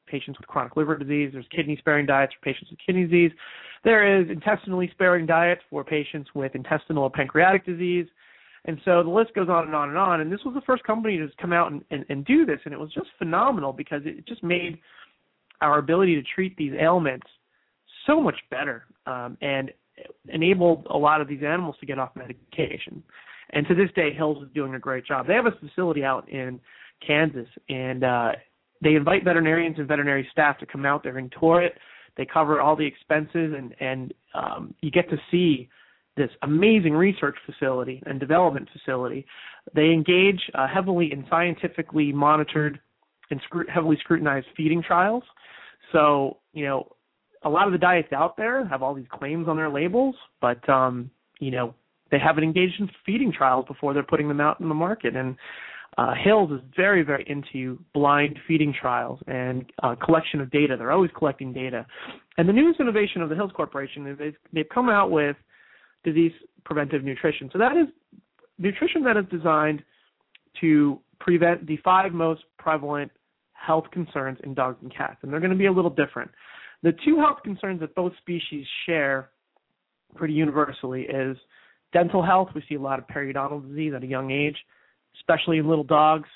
patients 0.09 0.39
with 0.39 0.49
chronic 0.49 0.77
liver 0.77 0.97
disease. 0.97 1.31
There's 1.33 1.47
kidney 1.55 1.77
sparing 1.79 2.07
diets 2.07 2.33
for 2.35 2.45
patients 2.45 2.71
with 2.71 2.81
kidney 2.85 3.05
disease. 3.05 3.33
There 3.85 4.21
is 4.21 4.29
intestinally 4.31 4.89
sparing 4.93 5.27
diets 5.27 5.63
for 5.71 5.85
patients 5.85 6.31
with 6.35 6.55
intestinal 6.55 7.05
or 7.05 7.11
pancreatic 7.11 7.65
disease. 7.65 8.07
And 8.65 8.81
so 8.85 9.03
the 9.03 9.11
list 9.11 9.35
goes 9.35 9.49
on 9.49 9.67
and 9.67 9.75
on 9.75 9.89
and 9.89 9.99
on. 9.99 10.21
And 10.21 10.33
this 10.33 10.41
was 10.45 10.55
the 10.55 10.61
first 10.63 10.83
company 10.85 11.17
to 11.17 11.29
come 11.41 11.53
out 11.53 11.71
and, 11.73 11.85
and, 11.91 12.05
and 12.09 12.25
do 12.25 12.45
this. 12.45 12.59
And 12.65 12.75
it 12.75 12.81
was 12.81 12.93
just 12.93 13.09
phenomenal 13.19 13.73
because 13.73 14.03
it 14.05 14.27
just 14.27 14.43
made 14.43 14.79
our 15.61 15.79
ability 15.79 16.15
to 16.17 16.23
treat 16.35 16.57
these 16.57 16.73
ailments 16.79 17.27
so 18.07 18.21
much 18.21 18.37
better 18.51 18.85
um, 19.07 19.37
and 19.41 19.71
enabled 20.29 20.87
a 20.91 20.97
lot 20.97 21.21
of 21.21 21.29
these 21.29 21.43
animals 21.43 21.77
to 21.81 21.87
get 21.87 21.99
off 21.99 22.11
medication. 22.15 23.03
And 23.51 23.67
to 23.69 23.75
this 23.75 23.91
day, 23.95 24.13
Hills 24.13 24.43
is 24.43 24.49
doing 24.55 24.75
a 24.75 24.79
great 24.79 25.07
job. 25.07 25.27
They 25.27 25.35
have 25.35 25.47
a 25.47 25.53
facility 25.53 26.05
out 26.05 26.29
in 26.29 26.61
Kansas, 27.07 27.49
and 27.69 28.05
uh, 28.05 28.33
they 28.83 28.95
invite 28.95 29.25
veterinarians 29.25 29.79
and 29.79 29.89
veterinary 29.89 30.29
staff 30.31 30.59
to 30.59 30.67
come 30.67 30.87
out 30.87 31.03
there 31.03 31.19
and 31.19 31.33
tour 31.39 31.63
it. 31.63 31.75
They 32.17 32.27
cover 32.27 32.61
all 32.61 32.77
the 32.77 32.87
expenses, 32.87 33.55
and 33.57 33.75
and 33.81 34.15
um, 34.35 34.75
you 34.81 34.91
get 34.91 35.09
to 35.11 35.17
see 35.31 35.69
this 36.17 36.31
amazing 36.43 36.95
research 36.95 37.37
facility 37.47 38.03
and 38.07 38.19
development 38.19 38.69
facility. 38.73 39.25
They 39.75 39.91
engage 39.91 40.41
uh, 40.55 40.67
heavily 40.67 41.13
in 41.13 41.25
scientifically 41.31 42.13
monitored 42.13 42.81
and 43.31 43.41
scru- 43.43 43.69
heavily 43.69 43.97
scrutinized 44.01 44.47
feeding 44.57 44.83
trials. 44.83 45.23
So 45.93 46.39
you 46.53 46.67
know, 46.67 46.91
a 47.45 47.49
lot 47.49 47.67
of 47.67 47.73
the 47.73 47.79
diets 47.79 48.13
out 48.13 48.37
there 48.37 48.67
have 48.67 48.83
all 48.83 48.95
these 48.95 49.07
claims 49.13 49.49
on 49.49 49.57
their 49.57 49.71
labels, 49.71 50.17
but 50.41 50.69
um, 50.69 51.11
you 51.39 51.53
know 51.53 51.75
they 52.11 52.19
haven't 52.19 52.45
engaged 52.45 52.81
in 52.81 52.91
feeding 53.05 53.33
trials 53.33 53.67
before 53.67 53.95
they're 53.95 54.03
putting 54.03 54.29
them 54.29 54.41
out 54.41 54.61
in 54.61 54.69
the 54.69 54.75
market. 54.75 55.15
And 55.15 55.37
uh, 55.99 56.15
Hills 56.15 56.53
is 56.53 56.61
very, 56.77 57.03
very 57.03 57.25
into 57.29 57.77
blind 57.93 58.39
feeding 58.47 58.73
trials 58.73 59.19
and 59.27 59.65
uh, 59.83 59.97
collection 59.97 60.41
of 60.41 60.49
data. 60.53 60.77
They're 60.79 60.93
always 60.93 61.11
collecting 61.19 61.53
data. 61.53 61.85
And 62.39 62.49
the 62.49 62.53
newest 62.53 62.79
innovation 62.79 63.21
of 63.21 63.29
the 63.29 63.35
Hills 63.35 63.51
Corporation 63.55 64.07
is 64.07 64.17
they've, 64.17 64.37
they've 64.53 64.69
come 64.73 64.89
out 64.89 65.11
with 65.11 65.37
disease 66.05 66.31
preventive 66.65 67.03
nutrition. 67.03 67.51
So 67.53 67.59
that 67.59 67.73
is 67.77 67.89
nutrition 68.59 69.03
that 69.03 69.17
is 69.17 69.25
designed 69.29 69.83
to 70.61 71.01
prevent 71.19 71.67
the 71.67 71.79
five 71.79 72.13
most 72.13 72.43
prevalent 72.59 73.11
health 73.55 73.87
concerns 73.91 74.39
in 74.45 74.55
dogs 74.55 74.79
and 74.83 74.95
cats. 74.95 75.17
And 75.23 75.33
they're 75.33 75.41
going 75.41 75.51
to 75.51 75.57
be 75.57 75.67
a 75.67 75.73
little 75.73 75.91
different. 75.91 76.31
The 76.85 76.93
two 77.05 77.17
health 77.17 77.39
concerns 77.43 77.81
that 77.81 77.97
both 77.97 78.13
species 78.19 78.65
share 78.87 79.31
pretty 80.15 80.35
universally 80.35 81.03
is 81.03 81.37
dental 81.93 82.23
health. 82.25 82.51
We 82.55 82.63
see 82.69 82.77
a 82.77 82.81
lot 82.81 83.01
of 83.01 83.07
periodontal 83.09 83.69
disease 83.69 83.95
at 83.97 84.05
a 84.05 84.07
young 84.07 84.31
age 84.31 84.57
especially 85.19 85.59
in 85.59 85.69
little 85.69 85.85
dogs. 85.85 86.29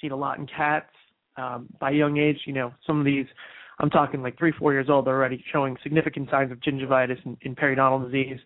See 0.00 0.06
it 0.06 0.12
a 0.12 0.16
lot 0.16 0.38
in 0.38 0.46
cats. 0.46 0.90
Um, 1.36 1.68
by 1.80 1.90
young 1.90 2.18
age, 2.18 2.40
you 2.44 2.52
know, 2.52 2.72
some 2.86 2.98
of 2.98 3.06
these, 3.06 3.26
I'm 3.78 3.88
talking 3.88 4.22
like 4.22 4.38
three, 4.38 4.52
four 4.58 4.72
years 4.72 4.90
old, 4.90 5.06
they're 5.06 5.14
already 5.14 5.42
showing 5.50 5.76
significant 5.82 6.28
signs 6.30 6.52
of 6.52 6.60
gingivitis 6.60 7.24
and, 7.24 7.38
and 7.42 7.56
periodontal 7.56 8.04
disease. 8.04 8.38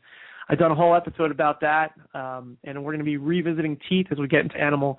I've 0.49 0.59
done 0.59 0.71
a 0.71 0.75
whole 0.75 0.95
episode 0.95 1.33
about 1.33 1.61
that, 1.63 1.93
um, 2.15 2.57
and 2.63 2.85
we're 2.85 2.93
going 2.93 3.01
to 3.01 3.05
be 3.05 3.17
revisiting 3.17 3.77
teeth 3.89 4.07
as 4.13 4.19
we 4.19 4.29
get 4.29 4.41
into 4.41 4.57
animal 4.57 4.99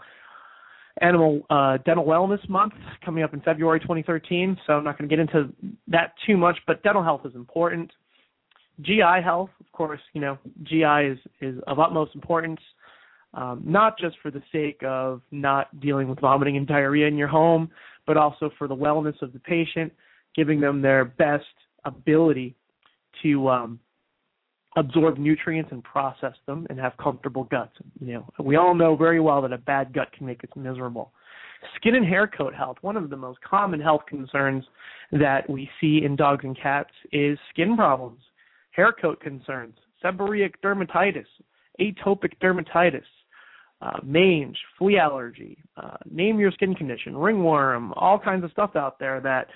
animal 1.00 1.42
uh, 1.52 1.78
dental 1.86 2.04
wellness 2.04 2.48
month 2.50 2.74
coming 3.06 3.24
up 3.24 3.34
in 3.34 3.40
February 3.42 3.80
2013. 3.80 4.58
So 4.66 4.74
I'm 4.74 4.84
not 4.84 4.98
going 4.98 5.08
to 5.08 5.16
get 5.16 5.22
into 5.22 5.54
that 5.88 6.14
too 6.26 6.38
much, 6.38 6.58
but 6.66 6.82
dental 6.84 7.04
health 7.04 7.22
is 7.24 7.36
important. 7.36 7.92
GI 8.82 9.22
health, 9.24 9.52
of 9.60 9.72
course, 9.72 10.02
you 10.14 10.22
know, 10.22 10.38
GI 10.64 10.84
is 10.84 11.18
is 11.40 11.60
of 11.68 11.80
utmost 11.80 12.14
importance 12.16 12.60
um, 13.34 13.62
not 13.66 13.98
just 14.00 14.18
for 14.22 14.32
the 14.32 14.42
sake 14.52 14.82
of 14.84 15.22
not 15.32 15.80
dealing 15.80 16.08
with 16.08 16.20
vomiting 16.20 16.58
and 16.58 16.68
diarrhea 16.68 17.08
in 17.08 17.18
your 17.18 17.28
home, 17.28 17.70
but 18.06 18.18
also 18.18 18.50
for 18.58 18.68
the 18.68 18.76
wellness 18.76 19.22
of 19.22 19.34
the 19.34 19.40
patient, 19.40 19.92
giving 20.36 20.60
them 20.60 20.82
their 20.82 21.06
best 21.06 21.46
ability 21.86 22.56
to 23.22 23.50
um, 23.50 23.80
absorb 24.78 25.18
nutrients 25.18 25.72
and 25.72 25.84
process 25.84 26.34
them 26.46 26.66
and 26.70 26.80
have 26.80 26.94
comfortable 26.98 27.46
guts. 27.46 27.74
You 28.00 28.14
know, 28.14 28.30
we 28.40 28.56
all 28.56 28.76
know 28.76 28.96
very 28.96 29.20
well 29.20 29.42
that 29.42 29.52
a 29.52 29.58
bad 29.58 29.94
gut 29.94 30.12
can 30.14 30.26
make 30.26 30.44
us 30.44 30.50
miserable. 30.56 31.12
Skin 31.76 31.96
and 31.96 32.06
hair 32.06 32.28
coat 32.28 32.54
health, 32.54 32.78
one 32.82 32.96
of 32.96 33.10
the 33.10 33.18
most 33.18 33.42
common 33.42 33.80
health 33.80 34.02
concerns 34.08 34.64
that 35.12 35.50
we 35.50 35.70
see 35.82 36.04
in 36.06 36.16
dogs 36.16 36.46
and 36.46 36.58
cats 36.60 36.92
is 37.12 37.38
skin 37.50 37.76
problems, 37.76 38.20
hair 38.72 38.92
coat 38.92 39.20
concerns, 39.20 39.76
seborrheic 40.04 40.54
dermatitis, 40.64 41.26
atopic 41.82 42.34
dermatitis, 42.42 43.04
uh, 43.82 44.00
mange, 44.04 44.58
flea 44.78 44.98
allergy, 44.98 45.58
uh, 45.78 45.98
name 46.10 46.40
your 46.40 46.52
skin 46.52 46.74
condition, 46.74 47.16
ringworm, 47.16 47.94
all 47.96 48.18
kinds 48.18 48.44
of 48.44 48.52
stuff 48.52 48.72
out 48.76 49.00
there 49.00 49.22
that 49.22 49.48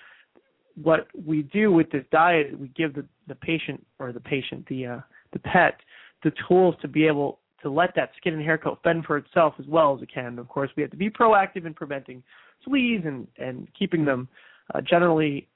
what 0.82 1.08
we 1.26 1.44
do 1.44 1.72
with 1.72 1.90
this 1.92 2.06
diet, 2.12 2.58
we 2.58 2.68
give 2.70 2.94
the, 2.94 3.06
the 3.28 3.36
patient 3.36 3.86
or 4.00 4.12
the 4.12 4.20
patient, 4.20 4.66
the 4.70 4.86
uh, 4.86 5.00
the 5.34 5.40
pet, 5.40 5.80
the 6.24 6.32
tools 6.48 6.76
to 6.82 6.88
be 6.88 7.08
able 7.08 7.40
to 7.64 7.70
let 7.70 7.96
that 7.96 8.12
skin 8.18 8.34
and 8.34 8.44
hair 8.44 8.58
coat 8.58 8.80
fend 8.84 9.06
for 9.06 9.18
itself 9.18 9.54
as 9.60 9.66
well 9.68 9.96
as 9.96 10.02
it 10.02 10.10
can. 10.14 10.38
Of 10.40 10.48
course, 10.48 10.70
we 10.76 10.82
have 10.82 10.92
to 10.92 10.98
be 10.98 11.10
proactive 11.10 11.66
in 11.66 11.74
preventing 11.74 12.24
fleas 12.64 13.02
and 13.06 13.28
and 13.38 13.68
keeping 13.78 14.06
them 14.06 14.28
uh, 14.74 14.82
generally, 14.82 15.48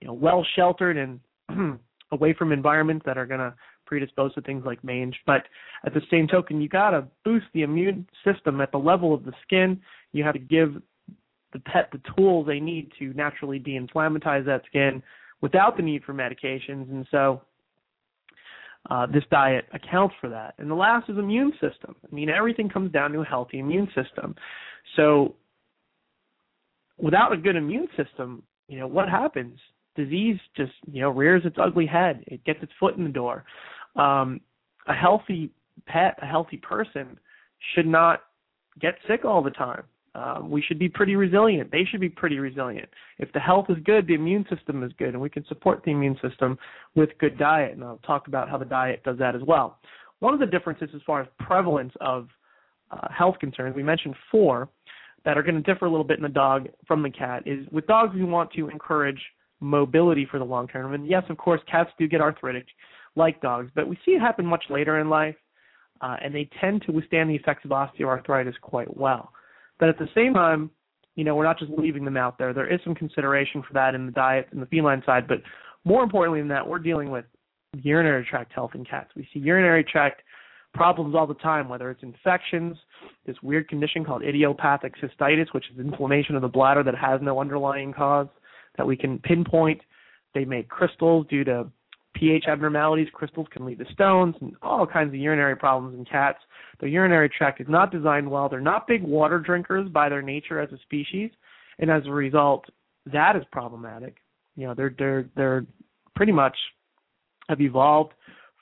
you 0.00 0.06
know, 0.06 0.14
well 0.14 0.44
sheltered 0.56 0.96
and 0.96 1.78
away 2.12 2.32
from 2.32 2.52
environments 2.52 3.04
that 3.06 3.18
are 3.18 3.26
going 3.26 3.40
to 3.40 3.54
predispose 3.92 4.32
to 4.32 4.40
things 4.40 4.64
like 4.64 4.82
mange. 4.82 5.14
But 5.26 5.42
at 5.84 5.92
the 5.92 6.00
same 6.10 6.26
token, 6.26 6.62
you 6.62 6.68
got 6.70 6.92
to 6.92 7.04
boost 7.26 7.44
the 7.52 7.60
immune 7.60 8.06
system 8.24 8.62
at 8.62 8.72
the 8.72 8.78
level 8.78 9.12
of 9.12 9.22
the 9.22 9.34
skin. 9.42 9.78
You 10.12 10.24
have 10.24 10.32
to 10.32 10.38
give 10.38 10.80
the 11.52 11.58
pet 11.58 11.90
the 11.92 12.00
tools 12.16 12.46
they 12.46 12.58
need 12.58 12.90
to 12.98 13.12
naturally 13.12 13.58
de-inflammatize 13.58 14.46
that 14.46 14.62
skin 14.64 15.02
without 15.42 15.76
the 15.76 15.82
need 15.82 16.04
for 16.04 16.14
medications. 16.14 16.90
And 16.90 17.06
so 17.10 17.42
uh, 18.88 19.04
this 19.04 19.24
diet 19.30 19.66
accounts 19.74 20.14
for 20.22 20.30
that. 20.30 20.54
And 20.56 20.70
the 20.70 20.74
last 20.74 21.10
is 21.10 21.18
immune 21.18 21.52
system. 21.60 21.94
I 22.10 22.14
mean, 22.14 22.30
everything 22.30 22.70
comes 22.70 22.92
down 22.92 23.12
to 23.12 23.20
a 23.20 23.26
healthy 23.26 23.58
immune 23.58 23.88
system. 23.88 24.34
So 24.96 25.34
without 26.96 27.30
a 27.34 27.36
good 27.36 27.56
immune 27.56 27.88
system, 27.94 28.42
you 28.68 28.78
know, 28.78 28.86
what 28.86 29.10
happens? 29.10 29.58
Disease 29.96 30.38
just, 30.56 30.72
you 30.90 31.02
know, 31.02 31.10
rears 31.10 31.42
its 31.44 31.56
ugly 31.60 31.84
head. 31.84 32.24
It 32.26 32.42
gets 32.44 32.62
its 32.62 32.72
foot 32.80 32.96
in 32.96 33.04
the 33.04 33.10
door. 33.10 33.44
Um, 33.96 34.40
a 34.86 34.94
healthy 34.94 35.50
pet, 35.86 36.18
a 36.22 36.26
healthy 36.26 36.56
person 36.56 37.18
should 37.74 37.86
not 37.86 38.22
get 38.80 38.94
sick 39.06 39.24
all 39.24 39.42
the 39.42 39.50
time. 39.50 39.84
Um, 40.14 40.50
we 40.50 40.60
should 40.60 40.78
be 40.78 40.88
pretty 40.88 41.16
resilient. 41.16 41.70
They 41.70 41.84
should 41.90 42.00
be 42.00 42.08
pretty 42.08 42.38
resilient. 42.38 42.88
If 43.18 43.32
the 43.32 43.40
health 43.40 43.66
is 43.70 43.78
good, 43.84 44.06
the 44.06 44.14
immune 44.14 44.44
system 44.54 44.82
is 44.82 44.92
good, 44.98 45.10
and 45.10 45.20
we 45.20 45.30
can 45.30 45.44
support 45.46 45.82
the 45.84 45.90
immune 45.90 46.18
system 46.26 46.58
with 46.94 47.10
good 47.18 47.38
diet. 47.38 47.72
And 47.72 47.82
I'll 47.82 48.00
talk 48.06 48.28
about 48.28 48.50
how 48.50 48.58
the 48.58 48.66
diet 48.66 49.02
does 49.04 49.18
that 49.18 49.34
as 49.34 49.42
well. 49.46 49.78
One 50.18 50.34
of 50.34 50.40
the 50.40 50.46
differences 50.46 50.90
as 50.94 51.00
far 51.06 51.22
as 51.22 51.28
prevalence 51.40 51.92
of 52.00 52.28
uh, 52.90 53.08
health 53.10 53.36
concerns, 53.40 53.74
we 53.74 53.82
mentioned 53.82 54.14
four 54.30 54.68
that 55.24 55.38
are 55.38 55.42
going 55.42 55.54
to 55.54 55.62
differ 55.62 55.86
a 55.86 55.90
little 55.90 56.04
bit 56.04 56.18
in 56.18 56.22
the 56.22 56.28
dog 56.28 56.68
from 56.86 57.02
the 57.02 57.10
cat. 57.10 57.42
Is 57.46 57.66
with 57.72 57.86
dogs 57.86 58.14
we 58.14 58.24
want 58.24 58.52
to 58.52 58.68
encourage 58.68 59.20
mobility 59.60 60.26
for 60.30 60.38
the 60.38 60.44
long 60.44 60.68
term, 60.68 60.92
and 60.92 61.06
yes, 61.06 61.22
of 61.30 61.38
course, 61.38 61.60
cats 61.70 61.90
do 61.98 62.06
get 62.06 62.20
arthritic 62.20 62.66
like 63.16 63.40
dogs, 63.40 63.70
but 63.74 63.88
we 63.88 63.98
see 64.04 64.12
it 64.12 64.20
happen 64.20 64.46
much 64.46 64.64
later 64.70 65.00
in 65.00 65.08
life, 65.08 65.36
uh, 66.00 66.16
and 66.22 66.34
they 66.34 66.48
tend 66.60 66.82
to 66.82 66.92
withstand 66.92 67.30
the 67.30 67.34
effects 67.34 67.64
of 67.64 67.70
osteoarthritis 67.70 68.54
quite 68.60 68.96
well. 68.96 69.32
But 69.78 69.88
at 69.88 69.98
the 69.98 70.08
same 70.14 70.34
time, 70.34 70.70
you 71.14 71.24
know, 71.24 71.34
we're 71.34 71.44
not 71.44 71.58
just 71.58 71.70
leaving 71.76 72.04
them 72.04 72.16
out 72.16 72.38
there. 72.38 72.54
There 72.54 72.72
is 72.72 72.80
some 72.84 72.94
consideration 72.94 73.62
for 73.66 73.74
that 73.74 73.94
in 73.94 74.06
the 74.06 74.12
diet 74.12 74.48
and 74.50 74.62
the 74.62 74.66
feline 74.66 75.02
side, 75.04 75.28
but 75.28 75.38
more 75.84 76.02
importantly 76.02 76.40
than 76.40 76.48
that, 76.48 76.66
we're 76.66 76.78
dealing 76.78 77.10
with 77.10 77.24
urinary 77.74 78.26
tract 78.28 78.52
health 78.52 78.72
in 78.74 78.84
cats. 78.84 79.10
We 79.16 79.28
see 79.32 79.40
urinary 79.40 79.84
tract 79.84 80.22
problems 80.74 81.14
all 81.14 81.26
the 81.26 81.34
time, 81.34 81.68
whether 81.68 81.90
it's 81.90 82.02
infections, 82.02 82.76
this 83.26 83.36
weird 83.42 83.68
condition 83.68 84.04
called 84.04 84.22
idiopathic 84.22 84.94
cystitis, 84.96 85.52
which 85.52 85.64
is 85.72 85.78
inflammation 85.78 86.34
of 86.34 86.42
the 86.42 86.48
bladder 86.48 86.82
that 86.82 86.94
has 86.94 87.20
no 87.22 87.40
underlying 87.40 87.92
cause 87.92 88.28
that 88.76 88.86
we 88.86 88.96
can 88.96 89.18
pinpoint. 89.18 89.80
They 90.34 90.44
make 90.44 90.68
crystals 90.68 91.26
due 91.28 91.44
to 91.44 91.66
pH 92.14 92.44
abnormalities. 92.48 93.08
Crystals 93.12 93.46
can 93.50 93.64
lead 93.64 93.78
to 93.78 93.92
stones 93.92 94.34
and 94.40 94.54
all 94.62 94.86
kinds 94.86 95.08
of 95.08 95.14
urinary 95.14 95.56
problems 95.56 95.96
in 95.98 96.04
cats. 96.04 96.38
The 96.80 96.88
urinary 96.88 97.28
tract 97.28 97.60
is 97.60 97.66
not 97.68 97.90
designed 97.90 98.30
well. 98.30 98.48
They're 98.48 98.60
not 98.60 98.86
big 98.86 99.02
water 99.02 99.38
drinkers 99.38 99.88
by 99.88 100.08
their 100.08 100.22
nature 100.22 100.60
as 100.60 100.70
a 100.72 100.78
species, 100.78 101.30
and 101.78 101.90
as 101.90 102.02
a 102.06 102.10
result, 102.10 102.64
that 103.12 103.36
is 103.36 103.42
problematic. 103.52 104.16
You 104.56 104.66
know, 104.66 104.74
they're 104.74 104.94
they're 104.98 105.28
they're 105.36 105.66
pretty 106.14 106.32
much 106.32 106.56
have 107.48 107.60
evolved 107.60 108.12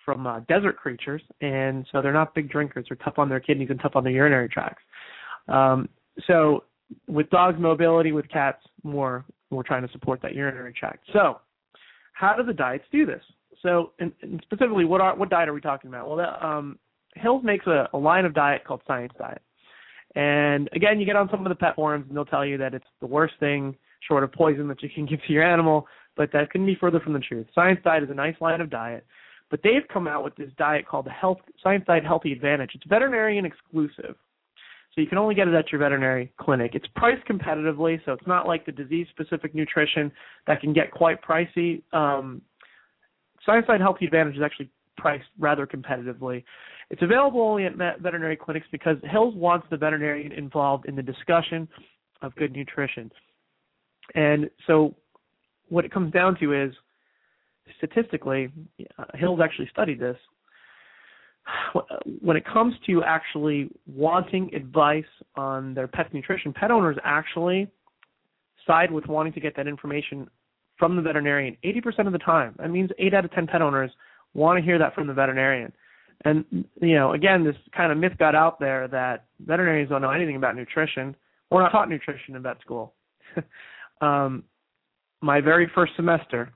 from 0.05 0.27
uh, 0.27 0.41
desert 0.41 0.77
creatures, 0.77 1.23
and 1.41 1.87
so 1.93 2.01
they're 2.03 2.13
not 2.13 2.35
big 2.35 2.51
drinkers. 2.51 2.87
They're 2.89 2.97
tough 3.05 3.19
on 3.19 3.29
their 3.29 3.41
kidneys 3.41 3.71
and 3.71 3.81
tough 3.81 3.97
on 3.97 4.05
their 4.05 4.13
urinary 4.13 4.49
tracts. 4.49 4.83
Um, 5.49 5.89
so 6.27 6.65
with 7.07 7.29
dogs' 7.31 7.59
mobility, 7.59 8.13
with 8.13 8.29
cats, 8.29 8.63
more 8.83 9.25
we're 9.51 9.63
trying 9.63 9.87
to 9.87 9.93
support 9.93 10.23
that 10.23 10.35
urinary 10.35 10.73
tract. 10.73 11.05
So, 11.13 11.41
how 12.13 12.35
do 12.37 12.43
the 12.43 12.53
diets 12.53 12.85
do 12.93 13.05
this? 13.05 13.23
So, 13.63 13.93
and, 13.99 14.13
and 14.23 14.41
specifically, 14.43 14.85
what 14.85 15.01
are 15.01 15.17
what 15.17 15.31
diet 15.31 15.49
are 15.49 15.55
we 15.55 15.61
talking 15.61 15.89
about? 15.89 16.09
Well, 16.09 16.17
that, 16.17 16.45
um, 16.45 16.79
Hills 17.17 17.43
makes 17.45 17.67
a, 17.67 17.89
a 17.93 17.99
line 17.99 18.25
of 18.25 18.35
diet 18.35 18.65
called 18.65 18.83
Science 18.87 19.13
Diet, 19.19 19.43
and 20.15 20.69
again, 20.73 20.99
you 20.99 21.07
get 21.07 21.17
on 21.17 21.29
some 21.31 21.45
of 21.45 21.49
the 21.49 21.55
pet 21.55 21.77
forums 21.77 22.07
and 22.09 22.17
they'll 22.17 22.25
tell 22.25 22.45
you 22.45 22.59
that 22.59 22.75
it's 22.75 22.87
the 23.01 23.07
worst 23.07 23.35
thing 23.41 23.77
short 24.07 24.25
of 24.25 24.33
poison 24.33 24.67
that 24.69 24.83
you 24.83 24.89
can 24.95 25.07
give 25.11 25.21
to 25.27 25.33
your 25.33 25.45
animal, 25.45 25.87
but 26.17 26.33
that 26.33 26.51
couldn't 26.51 26.67
be 26.67 26.77
further 26.81 27.01
from 27.01 27.13
the 27.13 27.21
truth. 27.21 27.47
Science 27.55 27.81
Diet 27.85 28.03
is 28.03 28.11
a 28.11 28.15
nice 28.15 28.35
line 28.41 28.61
of 28.61 28.71
diet, 28.71 29.07
but 29.51 29.61
they've 29.63 29.87
come 29.93 30.09
out 30.09 30.25
with 30.25 30.35
this 30.37 30.51
diet 30.59 30.87
called 30.87 31.07
the 31.07 31.11
Health 31.11 31.39
Science 31.63 31.85
Diet 31.87 32.05
Healthy 32.05 32.33
Advantage. 32.33 32.73
It's 32.75 32.85
veterinarian 32.89 33.45
exclusive. 33.45 34.17
So 34.95 35.01
you 35.01 35.07
can 35.07 35.19
only 35.19 35.37
get 35.37 35.47
it 35.47 35.55
at 35.55 35.71
your 35.71 35.79
veterinary 35.79 36.33
clinic. 36.41 36.73
It's 36.75 36.87
priced 36.97 37.25
competitively, 37.29 38.05
so 38.05 38.13
it's 38.13 38.27
not 38.27 38.49
like 38.49 38.67
the 38.67 38.73
disease-specific 38.73 39.55
nutrition 39.55 40.11
that 40.49 40.61
can 40.61 40.73
get 40.73 40.91
quite 40.91 41.23
pricey. 41.23 41.83
Um, 41.93 42.43
Science 43.51 43.67
Diet 43.67 43.81
Healthy 43.81 44.05
Advantage 44.05 44.37
is 44.37 44.43
actually 44.45 44.71
priced 44.97 45.25
rather 45.37 45.67
competitively. 45.67 46.45
It's 46.91 47.03
available 47.03 47.41
only 47.41 47.65
at 47.67 47.75
veterinary 47.75 48.37
clinics 48.37 48.69
because 48.71 48.97
Hills 49.03 49.35
wants 49.35 49.67
the 49.71 49.77
veterinarian 49.77 50.31
involved 50.31 50.87
in 50.87 50.95
the 50.95 51.03
discussion 51.03 51.67
of 52.23 52.33
good 52.37 52.53
nutrition. 52.53 53.11
And 54.15 54.51
so 54.69 54.95
what 55.69 55.85
it 55.85 55.91
comes 55.91 56.13
down 56.13 56.39
to 56.39 56.53
is 56.53 56.73
statistically, 57.79 58.53
Hills 59.15 59.41
actually 59.43 59.69
studied 59.73 59.99
this. 59.99 60.17
When 62.21 62.37
it 62.37 62.45
comes 62.45 62.75
to 62.87 63.03
actually 63.03 63.69
wanting 63.87 64.55
advice 64.55 65.03
on 65.35 65.75
their 65.75 65.89
pet's 65.89 66.15
nutrition, 66.15 66.53
pet 66.53 66.71
owners 66.71 66.97
actually 67.03 67.69
side 68.65 68.93
with 68.93 69.07
wanting 69.07 69.33
to 69.33 69.41
get 69.41 69.57
that 69.57 69.67
information 69.67 70.31
from 70.81 70.97
the 70.97 71.03
veterinarian 71.03 71.57
80% 71.63 72.09
of 72.09 72.13
the 72.13 72.19
time. 72.19 72.57
That 72.59 72.71
means 72.71 72.91
8 72.99 73.15
out 73.15 73.25
of 73.25 73.31
10 73.31 73.47
pet 73.47 73.63
owners 73.63 73.93
want 74.35 74.59
to 74.59 74.65
hear 74.65 74.79
that 74.79 74.95
from 74.97 75.07
the 75.07 75.13
veterinarian. 75.13 75.73
And 76.25 76.45
you 76.81 76.95
know, 76.95 77.13
again, 77.13 77.45
this 77.45 77.55
kind 77.77 77.93
of 77.93 77.99
myth 77.99 78.13
got 78.19 78.35
out 78.35 78.59
there 78.59 78.89
that 78.89 79.27
veterinarians 79.47 79.91
don't 79.91 80.03
know 80.03 80.11
anything 80.11 80.37
about 80.37 80.57
nutrition. 80.57 81.15
We're 81.51 81.63
not 81.63 81.71
taught 81.71 81.89
nutrition 81.89 82.35
in 82.35 82.43
vet 82.43 82.61
school. 82.61 82.95
um, 84.01 84.43
my 85.23 85.41
very 85.41 85.71
first 85.75 85.93
semester, 85.97 86.53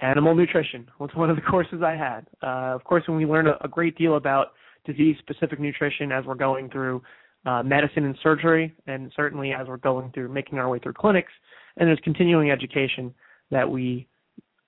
animal 0.00 0.34
nutrition 0.34 0.88
was 0.98 1.10
one 1.14 1.30
of 1.30 1.36
the 1.36 1.42
courses 1.50 1.82
I 1.84 1.96
had. 1.96 2.26
Uh, 2.42 2.74
of 2.74 2.84
course, 2.84 3.04
when 3.06 3.16
we 3.16 3.26
learn 3.26 3.46
a, 3.46 3.56
a 3.62 3.68
great 3.68 3.96
deal 3.96 4.16
about 4.16 4.48
disease-specific 4.84 5.60
nutrition 5.60 6.12
as 6.12 6.24
we're 6.24 6.34
going 6.34 6.70
through 6.70 7.02
uh, 7.46 7.62
medicine 7.62 8.04
and 8.04 8.16
surgery, 8.22 8.74
and 8.86 9.12
certainly 9.16 9.52
as 9.52 9.66
we're 9.66 9.76
going 9.76 10.10
through 10.12 10.28
making 10.28 10.58
our 10.58 10.68
way 10.68 10.78
through 10.78 10.92
clinics, 10.92 11.32
and 11.80 11.88
there's 11.88 11.98
continuing 12.04 12.50
education 12.50 13.12
that 13.50 13.68
we 13.68 14.06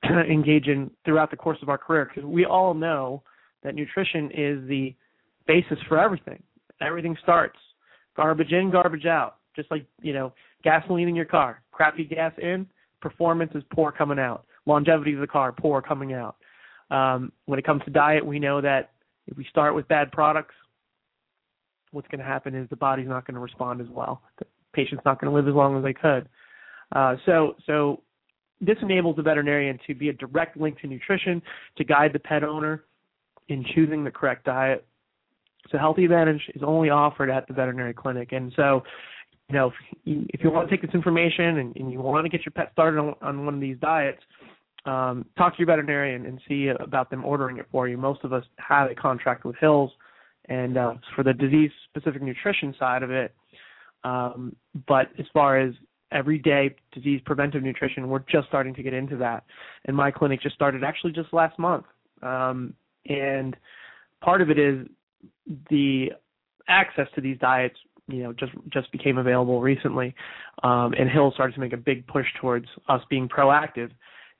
engage 0.28 0.66
in 0.66 0.90
throughout 1.04 1.30
the 1.30 1.36
course 1.36 1.58
of 1.62 1.68
our 1.68 1.78
career 1.78 2.10
because 2.12 2.28
we 2.28 2.44
all 2.46 2.74
know 2.74 3.22
that 3.62 3.74
nutrition 3.74 4.30
is 4.32 4.66
the 4.66 4.94
basis 5.46 5.78
for 5.88 6.00
everything. 6.00 6.42
Everything 6.80 7.16
starts 7.22 7.58
garbage 8.16 8.50
in, 8.50 8.70
garbage 8.70 9.06
out. 9.06 9.36
Just 9.54 9.70
like, 9.70 9.84
you 10.00 10.14
know, 10.14 10.32
gasoline 10.64 11.08
in 11.08 11.14
your 11.14 11.26
car. 11.26 11.62
Crappy 11.70 12.04
gas 12.04 12.32
in, 12.42 12.66
performance 13.02 13.52
is 13.54 13.62
poor 13.72 13.92
coming 13.92 14.18
out. 14.18 14.46
Longevity 14.64 15.12
of 15.12 15.20
the 15.20 15.26
car, 15.26 15.52
poor 15.52 15.82
coming 15.82 16.14
out. 16.14 16.36
Um, 16.90 17.30
when 17.44 17.58
it 17.58 17.66
comes 17.66 17.82
to 17.84 17.90
diet, 17.90 18.24
we 18.24 18.38
know 18.38 18.62
that 18.62 18.92
if 19.26 19.36
we 19.36 19.46
start 19.50 19.74
with 19.74 19.86
bad 19.88 20.10
products, 20.12 20.54
what's 21.90 22.08
going 22.08 22.20
to 22.20 22.24
happen 22.24 22.54
is 22.54 22.68
the 22.70 22.76
body's 22.76 23.08
not 23.08 23.26
going 23.26 23.34
to 23.34 23.40
respond 23.40 23.82
as 23.82 23.88
well. 23.90 24.22
The 24.38 24.46
patient's 24.72 25.04
not 25.04 25.20
going 25.20 25.30
to 25.30 25.36
live 25.36 25.46
as 25.46 25.54
long 25.54 25.76
as 25.76 25.84
they 25.84 25.92
could. 25.92 26.26
Uh, 26.92 27.16
so, 27.26 27.56
so 27.66 28.02
this 28.60 28.76
enables 28.82 29.16
the 29.16 29.22
veterinarian 29.22 29.78
to 29.86 29.94
be 29.94 30.08
a 30.08 30.12
direct 30.12 30.56
link 30.56 30.78
to 30.80 30.86
nutrition, 30.86 31.42
to 31.76 31.84
guide 31.84 32.12
the 32.12 32.18
pet 32.18 32.44
owner 32.44 32.84
in 33.48 33.64
choosing 33.74 34.04
the 34.04 34.10
correct 34.10 34.44
diet. 34.44 34.84
So 35.70 35.78
Healthy 35.78 36.04
Advantage 36.04 36.42
is 36.54 36.62
only 36.64 36.90
offered 36.90 37.30
at 37.30 37.46
the 37.48 37.54
veterinary 37.54 37.94
clinic. 37.94 38.32
And 38.32 38.52
so, 38.56 38.82
you 39.48 39.54
know, 39.56 39.68
if 39.68 39.74
you, 40.04 40.26
if 40.30 40.40
you 40.42 40.50
want 40.50 40.68
to 40.68 40.76
take 40.76 40.82
this 40.82 40.94
information 40.94 41.58
and, 41.58 41.76
and 41.76 41.92
you 41.92 42.00
want 42.00 42.24
to 42.24 42.30
get 42.30 42.44
your 42.44 42.52
pet 42.52 42.70
started 42.72 42.98
on, 42.98 43.14
on 43.22 43.44
one 43.44 43.54
of 43.54 43.60
these 43.60 43.76
diets, 43.80 44.20
um, 44.84 45.24
talk 45.38 45.54
to 45.54 45.58
your 45.58 45.66
veterinarian 45.66 46.26
and 46.26 46.40
see 46.48 46.68
about 46.80 47.10
them 47.10 47.24
ordering 47.24 47.58
it 47.58 47.66
for 47.70 47.88
you. 47.88 47.96
Most 47.96 48.24
of 48.24 48.32
us 48.32 48.44
have 48.56 48.90
a 48.90 48.94
contract 48.94 49.44
with 49.44 49.56
Hills, 49.56 49.92
and 50.48 50.76
uh, 50.76 50.94
for 51.14 51.22
the 51.22 51.32
disease-specific 51.32 52.20
nutrition 52.20 52.74
side 52.76 53.04
of 53.04 53.12
it. 53.12 53.32
Um, 54.02 54.56
but 54.88 55.06
as 55.18 55.26
far 55.32 55.60
as 55.60 55.72
everyday 56.12 56.74
disease 56.92 57.20
preventive 57.24 57.62
nutrition, 57.62 58.08
we're 58.08 58.24
just 58.30 58.48
starting 58.48 58.74
to 58.74 58.82
get 58.82 58.92
into 58.92 59.16
that. 59.16 59.44
And 59.86 59.96
my 59.96 60.10
clinic 60.10 60.40
just 60.42 60.54
started 60.54 60.84
actually 60.84 61.12
just 61.12 61.32
last 61.32 61.58
month. 61.58 61.84
Um, 62.22 62.74
and 63.06 63.56
part 64.20 64.40
of 64.40 64.50
it 64.50 64.58
is 64.58 64.86
the 65.70 66.12
access 66.68 67.08
to 67.14 67.20
these 67.20 67.38
diets 67.38 67.76
you 68.08 68.22
know 68.22 68.32
just 68.32 68.52
just 68.72 68.90
became 68.92 69.18
available 69.18 69.60
recently 69.60 70.14
um, 70.62 70.92
and 70.98 71.10
hill 71.10 71.32
started 71.34 71.54
to 71.54 71.60
make 71.60 71.72
a 71.72 71.76
big 71.76 72.06
push 72.06 72.26
towards 72.40 72.66
us 72.88 73.00
being 73.10 73.28
proactive 73.28 73.90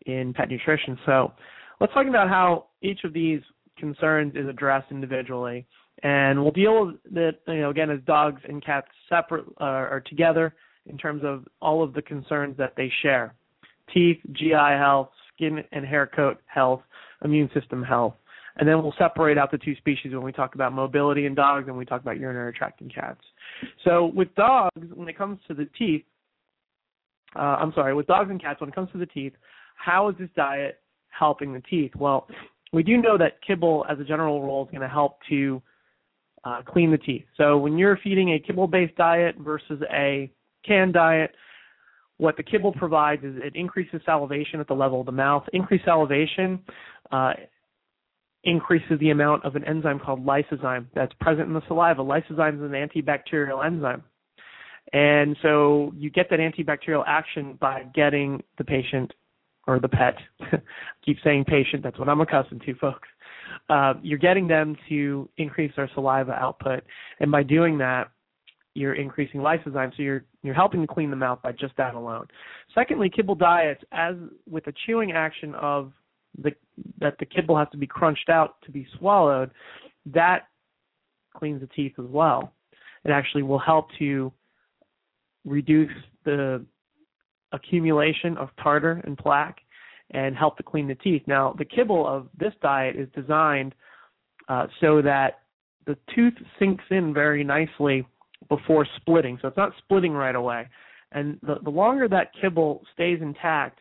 in 0.07 0.33
pet 0.35 0.49
nutrition 0.49 0.99
so 1.07 1.33
let's 1.81 1.93
talk 1.93 2.07
about 2.07 2.29
how 2.29 2.67
each 2.83 3.00
of 3.05 3.12
these 3.12 3.41
concerns 3.79 4.35
is 4.35 4.49
addressed 4.49 4.91
individually 4.91 5.67
and 6.02 6.41
we'll 6.41 6.52
deal 6.52 6.87
with 6.87 7.17
it 7.17 7.43
you 7.49 7.61
know 7.61 7.71
again 7.71 7.91
as 7.91 8.00
dogs 8.07 8.41
and 8.49 8.64
cats 8.64 8.88
separate 9.09 9.45
uh, 9.61 9.64
or 9.64 10.02
together 10.07 10.55
in 10.86 10.98
terms 10.98 11.22
of 11.24 11.46
all 11.60 11.82
of 11.82 11.92
the 11.94 12.02
concerns 12.02 12.56
that 12.56 12.74
they 12.76 12.90
share 13.02 13.34
teeth 13.92 14.18
gi 14.32 14.50
health 14.50 15.10
skin 15.34 15.62
and 15.72 15.84
hair 15.84 16.06
coat 16.06 16.38
health 16.46 16.82
immune 17.24 17.50
system 17.54 17.82
health 17.82 18.14
and 18.56 18.68
then 18.68 18.82
we'll 18.82 18.94
separate 18.98 19.38
out 19.38 19.50
the 19.50 19.58
two 19.58 19.74
species 19.76 20.12
when 20.12 20.22
we 20.22 20.32
talk 20.32 20.54
about 20.54 20.72
mobility 20.72 21.26
in 21.26 21.34
dogs 21.34 21.68
and 21.68 21.76
we 21.76 21.84
talk 21.84 22.02
about 22.02 22.18
urinary 22.18 22.52
tract 22.52 22.80
in 22.80 22.88
cats. 22.88 23.20
So 23.84 24.06
with 24.14 24.34
dogs, 24.34 24.70
when 24.94 25.08
it 25.08 25.16
comes 25.16 25.38
to 25.48 25.54
the 25.54 25.66
teeth, 25.78 26.04
uh, 27.34 27.56
I'm 27.60 27.72
sorry, 27.74 27.94
with 27.94 28.06
dogs 28.06 28.30
and 28.30 28.40
cats, 28.40 28.60
when 28.60 28.68
it 28.68 28.74
comes 28.74 28.90
to 28.92 28.98
the 28.98 29.06
teeth, 29.06 29.32
how 29.76 30.10
is 30.10 30.16
this 30.18 30.28
diet 30.36 30.80
helping 31.08 31.54
the 31.54 31.60
teeth? 31.60 31.92
Well, 31.96 32.28
we 32.72 32.82
do 32.82 32.98
know 32.98 33.16
that 33.16 33.38
kibble, 33.46 33.86
as 33.88 33.98
a 33.98 34.04
general 34.04 34.42
rule, 34.42 34.64
is 34.64 34.70
going 34.70 34.82
to 34.82 34.88
help 34.88 35.18
to 35.30 35.62
uh, 36.44 36.60
clean 36.66 36.90
the 36.90 36.98
teeth. 36.98 37.24
So 37.36 37.56
when 37.56 37.78
you're 37.78 37.98
feeding 38.04 38.34
a 38.34 38.38
kibble-based 38.38 38.96
diet 38.96 39.36
versus 39.38 39.80
a 39.92 40.30
canned 40.66 40.95
diet, 40.95 41.35
what 42.19 42.37
the 42.37 42.42
kibble 42.42 42.73
provides 42.73 43.25
is 43.25 43.35
it 43.42 43.57
increases 43.57 44.00
salivation 44.04 44.61
at 44.61 44.69
the 44.69 44.75
level 44.75 45.00
of 45.00 45.07
the 45.07 45.12
mouth. 45.12 45.45
Increased 45.52 45.85
salivation 45.85 46.61
uh, 47.11 47.33
increases 48.45 48.99
the 49.00 49.11
amount 49.11 49.45
of 49.45 49.57
an 49.57 49.64
enzyme 49.64 49.99
called 49.99 50.25
lysozyme 50.25 50.87
that's 50.95 51.12
present 51.21 51.49
in 51.49 51.54
the 51.54 51.62
saliva. 51.66 52.02
Lysozyme 52.02 52.57
is 52.57 52.62
an 52.62 52.73
antibacterial 52.73 53.64
enzyme. 53.64 54.02
And 54.92 55.37
so 55.42 55.92
you 55.97 56.11
get 56.11 56.28
that 56.31 56.38
antibacterial 56.38 57.04
action 57.07 57.57
by 57.61 57.85
getting 57.95 58.42
the 58.59 58.64
patient 58.64 59.12
or 59.66 59.78
the 59.78 59.88
pet, 59.88 60.16
keep 61.04 61.19
saying 61.23 61.45
patient, 61.45 61.83
that's 61.83 61.99
what 61.99 62.09
I'm 62.09 62.21
accustomed 62.21 62.62
to, 62.66 62.75
folks. 62.75 63.09
Uh, 63.69 63.95
you're 64.02 64.19
getting 64.19 64.49
them 64.49 64.76
to 64.88 65.28
increase 65.37 65.73
their 65.76 65.88
saliva 65.95 66.33
output. 66.33 66.83
And 67.21 67.31
by 67.31 67.45
doing 67.45 67.78
that, 67.78 68.11
you're 68.75 68.95
increasing 68.95 69.41
lysozyme, 69.41 69.95
so 69.97 70.02
you're 70.02 70.25
you're 70.43 70.55
helping 70.55 70.81
to 70.81 70.87
clean 70.87 71.11
the 71.11 71.17
mouth 71.17 71.41
by 71.43 71.52
just 71.52 71.76
that 71.76 71.95
alone. 71.95 72.26
Secondly, 72.75 73.11
kibble 73.14 73.35
diets, 73.35 73.83
as 73.93 74.14
with 74.49 74.64
the 74.64 74.73
chewing 74.87 75.12
action 75.12 75.55
of 75.55 75.93
the 76.43 76.52
that 77.00 77.17
the 77.19 77.26
kibble 77.26 77.57
has 77.57 77.69
to 77.73 77.76
be 77.76 77.87
crunched 77.87 78.29
out 78.29 78.57
to 78.64 78.71
be 78.71 78.87
swallowed, 78.99 79.50
that 80.07 80.49
cleans 81.37 81.61
the 81.61 81.67
teeth 81.69 81.93
as 81.99 82.07
well. 82.07 82.52
It 83.05 83.11
actually 83.11 83.43
will 83.43 83.59
help 83.59 83.88
to 83.99 84.33
reduce 85.45 85.93
the 86.25 86.64
accumulation 87.52 88.37
of 88.37 88.49
tartar 88.62 89.02
and 89.05 89.19
plaque 89.19 89.59
and 90.12 90.37
help 90.37 90.57
to 90.57 90.62
clean 90.62 90.87
the 90.87 90.95
teeth. 90.95 91.23
Now, 91.26 91.55
the 91.59 91.64
kibble 91.64 92.07
of 92.07 92.29
this 92.38 92.52
diet 92.62 92.97
is 92.97 93.09
designed 93.14 93.75
uh, 94.49 94.67
so 94.81 95.02
that 95.02 95.41
the 95.87 95.97
tooth 96.15 96.35
sinks 96.58 96.85
in 96.91 97.13
very 97.13 97.43
nicely 97.45 98.06
before 98.49 98.87
splitting. 98.97 99.39
So 99.41 99.49
it's 99.49 99.57
not 99.57 99.73
splitting 99.78 100.13
right 100.13 100.35
away. 100.35 100.69
And 101.13 101.39
the, 101.43 101.57
the 101.63 101.71
longer 101.71 102.09
that 102.09 102.33
kibble 102.41 102.83
stays 102.95 103.21
intact, 103.21 103.81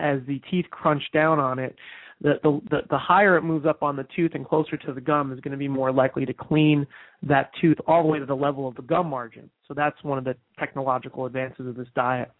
as 0.00 0.20
the 0.26 0.40
teeth 0.50 0.66
crunch 0.70 1.02
down 1.12 1.38
on 1.38 1.58
it, 1.58 1.76
the, 2.22 2.34
the, 2.70 2.82
the 2.88 2.98
higher 2.98 3.36
it 3.36 3.42
moves 3.42 3.66
up 3.66 3.82
on 3.82 3.96
the 3.96 4.06
tooth 4.14 4.32
and 4.34 4.46
closer 4.46 4.76
to 4.76 4.92
the 4.92 5.00
gum 5.00 5.32
is 5.32 5.40
going 5.40 5.52
to 5.52 5.58
be 5.58 5.66
more 5.66 5.92
likely 5.92 6.24
to 6.24 6.32
clean 6.32 6.86
that 7.22 7.50
tooth 7.60 7.76
all 7.86 8.02
the 8.02 8.08
way 8.08 8.18
to 8.20 8.26
the 8.26 8.34
level 8.34 8.68
of 8.68 8.76
the 8.76 8.82
gum 8.82 9.08
margin. 9.08 9.50
So 9.66 9.74
that's 9.74 9.96
one 10.04 10.18
of 10.18 10.24
the 10.24 10.36
technological 10.58 11.26
advances 11.26 11.66
of 11.66 11.74
this 11.74 11.88
diet. 11.96 12.30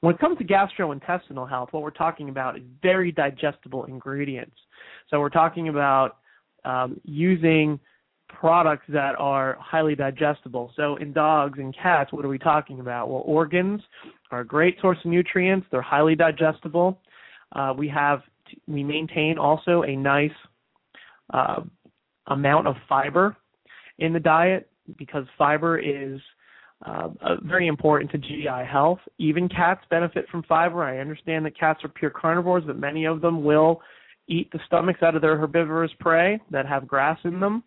When 0.00 0.14
it 0.14 0.20
comes 0.20 0.38
to 0.38 0.44
gastrointestinal 0.44 1.48
health, 1.48 1.68
what 1.70 1.84
we're 1.84 1.90
talking 1.90 2.30
about 2.30 2.56
is 2.56 2.62
very 2.82 3.12
digestible 3.12 3.84
ingredients. 3.84 4.56
So 5.08 5.20
we're 5.20 5.28
talking 5.28 5.68
about 5.68 6.16
um, 6.64 7.00
using 7.04 7.78
products 8.28 8.84
that 8.88 9.14
are 9.18 9.56
highly 9.60 9.94
digestible. 9.94 10.72
So 10.76 10.96
in 10.96 11.12
dogs 11.12 11.58
and 11.58 11.74
cats, 11.74 12.12
what 12.12 12.24
are 12.24 12.28
we 12.28 12.38
talking 12.38 12.80
about? 12.80 13.08
Well, 13.08 13.22
organs 13.24 13.80
are 14.30 14.40
a 14.40 14.46
great 14.46 14.76
source 14.80 14.98
of 15.04 15.10
nutrients. 15.10 15.66
They're 15.70 15.82
highly 15.82 16.14
digestible. 16.14 17.00
Uh, 17.52 17.72
we 17.76 17.88
have 17.88 18.20
we 18.66 18.82
maintain 18.82 19.38
also 19.38 19.82
a 19.82 19.94
nice 19.96 20.30
uh, 21.32 21.62
amount 22.28 22.66
of 22.66 22.76
fiber 22.88 23.36
in 23.98 24.12
the 24.12 24.20
diet 24.20 24.70
because 24.96 25.24
fiber 25.36 25.78
is 25.78 26.20
uh, 26.86 27.08
very 27.42 27.66
important 27.66 28.10
to 28.12 28.18
GI 28.18 28.64
health. 28.70 29.00
Even 29.18 29.48
cats 29.48 29.84
benefit 29.90 30.26
from 30.30 30.42
fiber. 30.44 30.84
I 30.84 30.98
understand 30.98 31.44
that 31.44 31.58
cats 31.58 31.80
are 31.84 31.88
pure 31.88 32.10
carnivores, 32.10 32.64
but 32.66 32.78
many 32.78 33.04
of 33.04 33.20
them 33.20 33.42
will 33.42 33.82
eat 34.28 34.50
the 34.52 34.60
stomachs 34.66 35.02
out 35.02 35.16
of 35.16 35.22
their 35.22 35.36
herbivorous 35.36 35.90
prey 35.98 36.40
that 36.50 36.66
have 36.66 36.86
grass 36.86 37.18
in 37.24 37.40
them. 37.40 37.64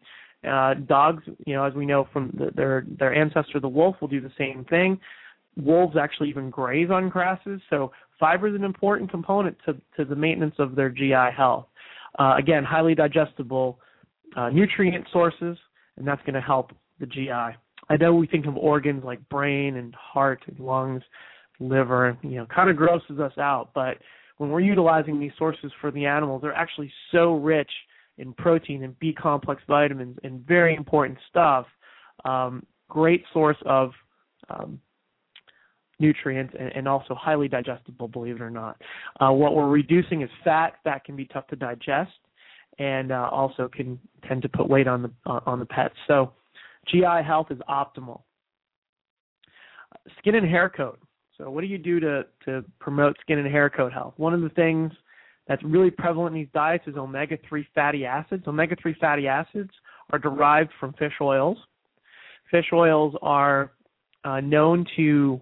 Uh, 0.47 0.73
dogs, 0.73 1.23
you 1.45 1.53
know, 1.53 1.63
as 1.63 1.73
we 1.73 1.85
know 1.85 2.07
from 2.11 2.31
the, 2.37 2.49
their 2.55 2.85
their 2.97 3.13
ancestor, 3.13 3.59
the 3.59 3.67
wolf, 3.67 3.95
will 4.01 4.07
do 4.07 4.21
the 4.21 4.31
same 4.37 4.65
thing. 4.69 4.99
Wolves 5.55 5.95
actually 5.95 6.29
even 6.29 6.49
graze 6.49 6.89
on 6.89 7.09
grasses, 7.09 7.61
so 7.69 7.91
fiber 8.19 8.47
is 8.47 8.55
an 8.55 8.63
important 8.63 9.11
component 9.11 9.55
to 9.65 9.75
to 9.97 10.05
the 10.05 10.15
maintenance 10.15 10.55
of 10.57 10.75
their 10.75 10.89
GI 10.89 11.31
health. 11.35 11.67
Uh, 12.17 12.35
again, 12.37 12.63
highly 12.63 12.95
digestible 12.95 13.79
uh, 14.35 14.49
nutrient 14.49 15.05
sources, 15.11 15.57
and 15.97 16.07
that's 16.07 16.21
going 16.21 16.33
to 16.33 16.41
help 16.41 16.71
the 16.99 17.05
GI. 17.05 17.29
I 17.29 17.97
know 17.99 18.13
we 18.13 18.27
think 18.27 18.45
of 18.45 18.57
organs 18.57 19.03
like 19.03 19.27
brain 19.29 19.75
and 19.75 19.93
heart 19.95 20.41
and 20.47 20.59
lungs, 20.59 21.03
liver, 21.59 22.17
you 22.23 22.37
know, 22.37 22.45
kind 22.47 22.69
of 22.69 22.77
grosses 22.77 23.19
us 23.19 23.37
out, 23.37 23.69
but 23.75 23.97
when 24.37 24.49
we're 24.49 24.61
utilizing 24.61 25.19
these 25.19 25.31
sources 25.37 25.71
for 25.79 25.91
the 25.91 26.05
animals, 26.05 26.41
they're 26.41 26.53
actually 26.53 26.91
so 27.11 27.35
rich 27.35 27.69
in 28.21 28.33
protein 28.33 28.83
and 28.83 28.97
B 28.99 29.13
complex 29.13 29.61
vitamins 29.67 30.17
and 30.23 30.45
very 30.47 30.75
important 30.75 31.17
stuff. 31.29 31.65
Um, 32.23 32.65
great 32.89 33.23
source 33.33 33.57
of 33.65 33.91
um, 34.49 34.79
nutrients 35.99 36.53
and, 36.59 36.71
and, 36.75 36.87
also 36.87 37.15
highly 37.15 37.47
digestible, 37.47 38.07
believe 38.07 38.35
it 38.35 38.41
or 38.41 38.49
not. 38.49 38.79
Uh, 39.19 39.31
what 39.31 39.55
we're 39.55 39.69
reducing 39.69 40.21
is 40.21 40.29
fat. 40.43 40.73
Fat 40.83 41.03
can 41.03 41.15
be 41.15 41.25
tough 41.25 41.47
to 41.47 41.55
digest 41.55 42.11
and 42.79 43.11
uh, 43.11 43.29
also 43.31 43.69
can 43.73 43.99
tend 44.27 44.41
to 44.41 44.49
put 44.49 44.67
weight 44.67 44.87
on 44.87 45.01
the 45.03 45.11
uh, 45.25 45.39
on 45.45 45.59
the 45.59 45.65
pets. 45.65 45.95
So 46.07 46.33
GI 46.87 47.23
health 47.25 47.47
is 47.49 47.59
optimal. 47.69 48.21
Skin 50.19 50.35
and 50.35 50.47
hair 50.47 50.69
coat. 50.69 50.99
So 51.37 51.49
what 51.49 51.61
do 51.61 51.67
you 51.67 51.77
do 51.77 51.99
to 51.99 52.25
to 52.45 52.63
promote 52.79 53.15
skin 53.21 53.39
and 53.39 53.47
hair 53.47 53.69
coat 53.69 53.93
health? 53.93 54.13
One 54.17 54.33
of 54.33 54.41
the 54.41 54.49
things 54.49 54.91
that's 55.51 55.63
really 55.65 55.91
prevalent 55.91 56.33
in 56.33 56.41
these 56.41 56.51
diets 56.53 56.85
is 56.87 56.95
omega 56.95 57.37
3 57.49 57.67
fatty 57.75 58.05
acids. 58.05 58.47
Omega 58.47 58.73
3 58.81 58.95
fatty 59.01 59.27
acids 59.27 59.69
are 60.11 60.17
derived 60.17 60.69
from 60.79 60.93
fish 60.93 61.11
oils. 61.19 61.57
Fish 62.49 62.67
oils 62.71 63.13
are 63.21 63.73
uh, 64.23 64.39
known 64.39 64.85
to 64.95 65.41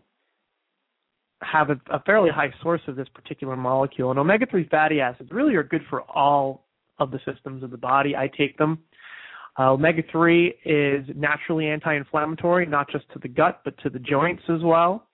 have 1.43 1.69
a, 1.69 1.79
a, 1.91 2.01
fairly 2.07 2.31
high 2.31 2.51
source 2.63 2.81
of 2.87 2.95
this 2.95 3.07
particular 3.13 3.55
molecule. 3.55 4.09
And 4.09 4.19
omega 4.19 4.47
3 4.47 4.67
fatty 4.69 4.99
acids 4.99 5.29
really 5.31 5.53
are 5.53 5.61
good 5.61 5.83
for 5.91 6.01
all 6.01 6.65
of 6.97 7.11
the 7.11 7.19
systems 7.31 7.61
of 7.61 7.69
the 7.69 7.77
body. 7.77 8.15
I 8.15 8.31
take 8.35 8.57
them. 8.57 8.79
Uh, 9.59 9.73
omega 9.73 10.01
3 10.11 10.55
is 10.65 11.05
naturally 11.15 11.67
anti 11.67 11.93
inflammatory, 11.95 12.65
not 12.65 12.89
just 12.89 13.05
to 13.13 13.19
the 13.19 13.27
gut, 13.27 13.61
but 13.63 13.77
to 13.83 13.91
the 13.91 13.99
joints 13.99 14.41
as 14.49 14.63
well. 14.63 15.05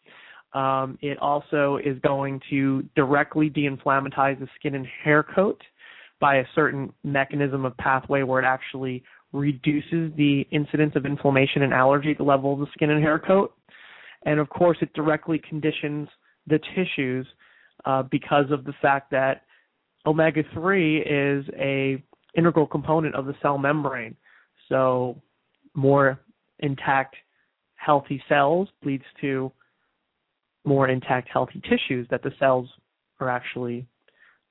Um, 0.56 0.98
it 1.02 1.20
also 1.20 1.80
is 1.84 2.00
going 2.00 2.40
to 2.50 2.84
directly 2.96 3.50
de-inflammatize 3.50 4.38
the 4.40 4.48
skin 4.58 4.74
and 4.74 4.88
hair 5.04 5.22
coat 5.22 5.62
by 6.22 6.38
a 6.38 6.46
certain 6.56 6.94
mechanism 7.04 7.66
of 7.66 7.76
pathway 7.76 8.24
where 8.24 8.42
it 8.42 8.46
actually 8.46 9.04
reduces 9.34 10.16
the 10.16 10.48
incidence 10.52 10.94
of 10.96 11.06
inflammation 11.06 11.64
and 11.64 11.74
allergy 11.74 12.12
at 12.12 12.18
the 12.18 12.24
level 12.24 12.54
of 12.54 12.60
the 12.60 12.68
skin 12.72 12.90
and 12.90 13.04
hair 13.04 13.20
coat. 13.20 13.54
And 14.26 14.40
of 14.40 14.48
course, 14.48 14.78
it 14.80 14.94
directly 14.94 15.42
conditions 15.50 16.08
the 16.48 16.60
tissues 16.74 17.28
uh, 17.84 18.04
because 18.04 18.46
of 18.50 18.64
the 18.64 18.74
fact 18.82 19.12
that 19.12 19.42
omega-3 20.06 21.02
is 21.06 21.46
a 21.60 22.02
integral 22.38 22.66
component 22.66 23.14
of 23.14 23.26
the 23.26 23.36
cell 23.42 23.58
membrane. 23.58 24.16
So 24.70 25.22
more 25.74 26.22
intact, 26.60 27.18
healthy 27.76 28.24
cells 28.30 28.70
leads 28.86 29.04
to 29.20 29.52
more 30.66 30.88
intact, 30.88 31.30
healthy 31.32 31.62
tissues 31.62 32.08
that 32.10 32.24
the 32.24 32.32
cells 32.40 32.68
are 33.20 33.30
actually 33.30 33.86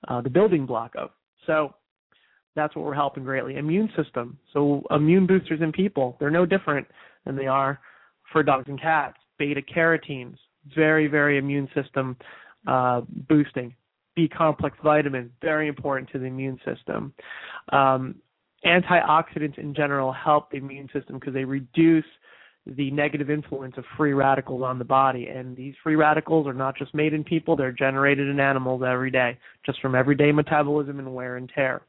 uh, 0.09 0.21
the 0.21 0.31
building 0.31 0.67
block 0.67 0.93
of. 0.97 1.11
So 1.47 1.75
that's 2.57 2.75
what 2.77 2.85
we're 2.85 2.95
helping 2.95 3.25
greatly. 3.25 3.57
Immune 3.57 3.91
system. 3.97 4.39
So 4.53 4.83
immune 4.91 5.27
boosters 5.27 5.61
in 5.61 5.73
people, 5.73 6.17
they're 6.21 6.31
no 6.31 6.47
different 6.47 6.87
than 7.25 7.37
they 7.37 7.47
are 7.47 7.81
for 8.33 8.43
dogs 8.43 8.69
and 8.69 8.81
cats. 8.81 9.17
Beta 9.39 9.61
carotenes, 9.63 10.37
very, 10.75 11.09
very 11.09 11.39
immune 11.39 11.69
system 11.75 12.17
uh, 12.67 13.03
boosting. 13.29 13.75
B 14.15 14.29
complex 14.29 14.77
vitamins, 14.83 15.33
very 15.43 15.67
important 15.67 16.09
to 16.13 16.19
the 16.21 16.27
immune 16.27 16.59
system. 16.65 17.13
Um, 17.73 18.17
antioxidants 18.65 19.59
in 19.59 19.75
general 19.75 20.13
help 20.13 20.51
the 20.51 20.59
immune 20.59 20.89
system 20.93 21.19
because 21.19 21.35
they 21.35 21.45
reduce 21.45 22.05
the 22.67 22.91
negative 22.91 23.31
influence 23.31 23.75
of 23.77 23.85
free 23.97 24.15
radicals 24.15 24.63
on 24.63 24.79
the 24.79 24.85
body. 24.85 25.27
And 25.27 25.57
these 25.57 25.75
free 25.83 25.97
radicals 25.97 26.47
are 26.47 26.55
not 26.55 26.77
just 26.77 26.95
made 26.95 27.13
in 27.13 27.25
people, 27.25 27.57
they're 27.57 27.73
generated 27.73 28.29
in 28.29 28.41
animals 28.41 28.83
every 28.87 29.11
day, 29.11 29.39
just 29.67 29.81
from 29.81 29.95
everyday 29.95 30.33
metabolism 30.33 30.99
and 30.99 31.15
wear 31.15 31.37
and 31.37 31.51
tear. 31.55 31.83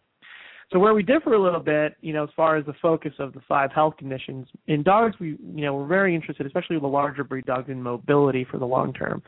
So 0.71 0.79
where 0.79 0.95
we 0.95 1.03
differ 1.03 1.33
a 1.33 1.41
little 1.41 1.59
bit, 1.59 1.95
you 2.01 2.11
know, 2.11 2.23
as 2.23 2.29
far 2.35 2.57
as 2.57 2.65
the 2.65 2.73
focus 2.81 3.13
of 3.19 3.33
the 3.33 3.41
five 3.47 3.71
health 3.71 3.97
conditions, 3.97 4.47
in 4.67 4.81
dogs 4.81 5.15
we 5.19 5.37
you 5.53 5.61
know, 5.63 5.75
we're 5.75 5.87
very 5.87 6.15
interested, 6.15 6.45
especially 6.47 6.79
the 6.79 6.87
larger 6.87 7.23
breed 7.23 7.45
dogs 7.45 7.69
in 7.69 7.81
mobility 7.81 8.45
for 8.49 8.57
the 8.57 8.65
long 8.65 8.91
term. 8.91 9.21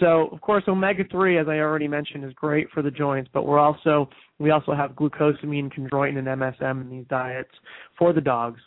So 0.00 0.28
of 0.32 0.40
course 0.40 0.64
omega 0.68 1.04
three, 1.10 1.38
as 1.38 1.48
I 1.48 1.58
already 1.58 1.86
mentioned, 1.86 2.24
is 2.24 2.32
great 2.32 2.70
for 2.70 2.82
the 2.82 2.90
joints, 2.90 3.30
but 3.32 3.46
we're 3.46 3.58
also 3.58 4.08
we 4.38 4.50
also 4.50 4.72
have 4.72 4.92
glucosamine, 4.92 5.70
chondroitin 5.70 6.18
and 6.18 6.26
MSM 6.26 6.80
in 6.80 6.88
these 6.88 7.04
diets 7.10 7.50
for 7.98 8.14
the 8.14 8.22
dogs. 8.22 8.60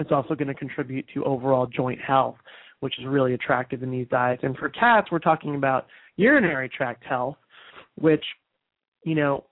It's 0.00 0.12
also 0.12 0.34
going 0.34 0.48
to 0.48 0.54
contribute 0.54 1.06
to 1.14 1.24
overall 1.24 1.66
joint 1.66 2.00
health, 2.00 2.36
which 2.80 2.98
is 2.98 3.04
really 3.06 3.34
attractive 3.34 3.82
in 3.82 3.90
these 3.90 4.06
diets. 4.08 4.42
And 4.42 4.56
for 4.56 4.68
cats, 4.68 5.08
we're 5.12 5.18
talking 5.18 5.54
about 5.54 5.86
urinary 6.16 6.68
tract 6.68 7.04
health, 7.04 7.36
which, 7.96 8.24
you 9.04 9.14
know, 9.14 9.44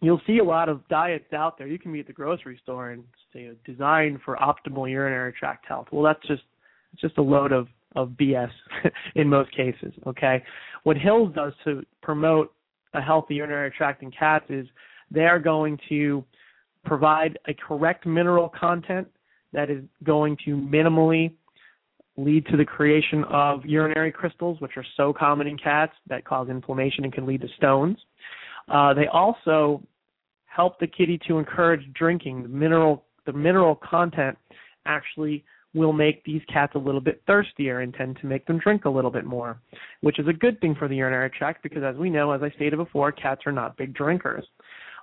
you'll 0.00 0.20
see 0.26 0.38
a 0.38 0.44
lot 0.44 0.68
of 0.68 0.86
diets 0.88 1.32
out 1.32 1.58
there. 1.58 1.66
You 1.66 1.78
can 1.78 1.92
be 1.92 2.00
at 2.00 2.06
the 2.06 2.12
grocery 2.12 2.58
store 2.62 2.90
and 2.90 3.04
say 3.32 3.50
designed 3.64 4.20
for 4.24 4.36
optimal 4.36 4.90
urinary 4.90 5.32
tract 5.32 5.66
health. 5.66 5.88
Well, 5.90 6.02
that's 6.02 6.26
just 6.26 6.42
it's 6.92 7.02
just 7.02 7.18
a 7.18 7.22
load 7.22 7.52
of 7.52 7.68
of 7.96 8.10
BS 8.10 8.50
in 9.14 9.28
most 9.28 9.54
cases. 9.56 9.92
Okay, 10.06 10.42
what 10.84 10.96
Hills 10.96 11.32
does 11.34 11.52
to 11.64 11.82
promote 12.02 12.52
a 12.94 13.00
healthy 13.00 13.36
urinary 13.36 13.70
tract 13.70 14.02
in 14.02 14.10
cats 14.10 14.44
is 14.48 14.66
they 15.10 15.24
are 15.24 15.38
going 15.38 15.78
to 15.88 16.24
provide 16.84 17.38
a 17.46 17.54
correct 17.54 18.06
mineral 18.06 18.48
content 18.48 19.08
that 19.52 19.70
is 19.70 19.82
going 20.04 20.36
to 20.44 20.56
minimally 20.56 21.32
lead 22.16 22.44
to 22.46 22.56
the 22.56 22.64
creation 22.64 23.24
of 23.24 23.64
urinary 23.64 24.10
crystals, 24.10 24.60
which 24.60 24.72
are 24.76 24.84
so 24.96 25.12
common 25.12 25.46
in 25.46 25.56
cats 25.56 25.92
that 26.08 26.24
cause 26.24 26.48
inflammation 26.48 27.04
and 27.04 27.12
can 27.12 27.24
lead 27.24 27.40
to 27.40 27.48
stones. 27.56 27.96
Uh, 28.68 28.92
they 28.92 29.06
also 29.06 29.82
help 30.46 30.78
the 30.80 30.86
kitty 30.86 31.18
to 31.28 31.38
encourage 31.38 31.82
drinking. 31.94 32.42
The 32.42 32.48
mineral 32.48 33.04
the 33.26 33.32
mineral 33.32 33.76
content 33.76 34.36
actually 34.86 35.44
will 35.74 35.92
make 35.92 36.24
these 36.24 36.40
cats 36.50 36.72
a 36.74 36.78
little 36.78 37.00
bit 37.00 37.22
thirstier 37.26 37.80
and 37.80 37.92
tend 37.92 38.16
to 38.20 38.26
make 38.26 38.46
them 38.46 38.58
drink 38.58 38.86
a 38.86 38.90
little 38.90 39.10
bit 39.10 39.26
more, 39.26 39.60
which 40.00 40.18
is 40.18 40.26
a 40.26 40.32
good 40.32 40.58
thing 40.60 40.74
for 40.74 40.88
the 40.88 40.96
urinary 40.96 41.30
tract 41.30 41.62
because 41.62 41.82
as 41.82 41.94
we 41.96 42.08
know, 42.08 42.32
as 42.32 42.42
I 42.42 42.50
stated 42.50 42.76
before, 42.76 43.12
cats 43.12 43.42
are 43.44 43.52
not 43.52 43.76
big 43.76 43.94
drinkers. 43.94 44.46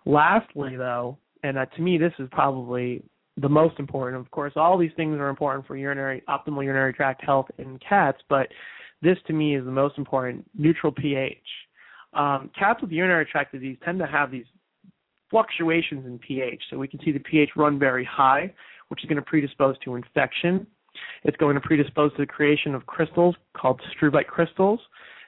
Lastly, 0.05 0.75
though, 0.75 1.17
and 1.43 1.57
uh, 1.57 1.65
to 1.65 1.81
me 1.81 1.97
this 1.97 2.13
is 2.19 2.27
probably 2.31 3.03
the 3.37 3.49
most 3.49 3.79
important. 3.79 4.21
Of 4.21 4.31
course, 4.31 4.53
all 4.55 4.77
these 4.77 4.91
things 4.95 5.17
are 5.19 5.29
important 5.29 5.67
for 5.67 5.75
urinary 5.75 6.23
optimal 6.29 6.63
urinary 6.63 6.93
tract 6.93 7.23
health 7.23 7.47
in 7.57 7.77
cats, 7.79 8.19
but 8.29 8.47
this 9.01 9.17
to 9.27 9.33
me 9.33 9.55
is 9.55 9.65
the 9.65 9.71
most 9.71 9.97
important. 9.97 10.49
Neutral 10.57 10.91
pH. 10.91 11.37
Um, 12.13 12.49
cats 12.57 12.81
with 12.81 12.91
urinary 12.91 13.25
tract 13.25 13.51
disease 13.53 13.77
tend 13.83 13.99
to 13.99 14.07
have 14.07 14.31
these 14.31 14.45
fluctuations 15.29 16.05
in 16.05 16.17
pH. 16.19 16.61
So 16.69 16.77
we 16.77 16.87
can 16.87 16.99
see 17.03 17.11
the 17.11 17.19
pH 17.19 17.51
run 17.55 17.77
very 17.77 18.05
high, 18.05 18.53
which 18.87 19.03
is 19.03 19.09
going 19.09 19.17
to 19.17 19.21
predispose 19.21 19.75
to 19.83 19.95
infection. 19.95 20.65
It's 21.23 21.35
going 21.37 21.55
to 21.55 21.61
predispose 21.61 22.11
to 22.13 22.19
the 22.19 22.25
creation 22.25 22.73
of 22.73 22.85
crystals 22.85 23.35
called 23.53 23.81
struvite 23.93 24.27
crystals 24.27 24.79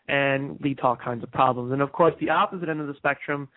and 0.08 0.58
lead 0.62 0.78
to 0.78 0.84
all 0.84 0.96
kinds 0.96 1.24
of 1.24 1.32
problems. 1.32 1.74
And 1.74 1.82
of 1.82 1.91
course, 1.91 2.13
the 2.22 2.30
opposite 2.30 2.70
end 2.70 2.80
of 2.80 2.88
the 2.88 2.93
spectrum, 2.96 3.50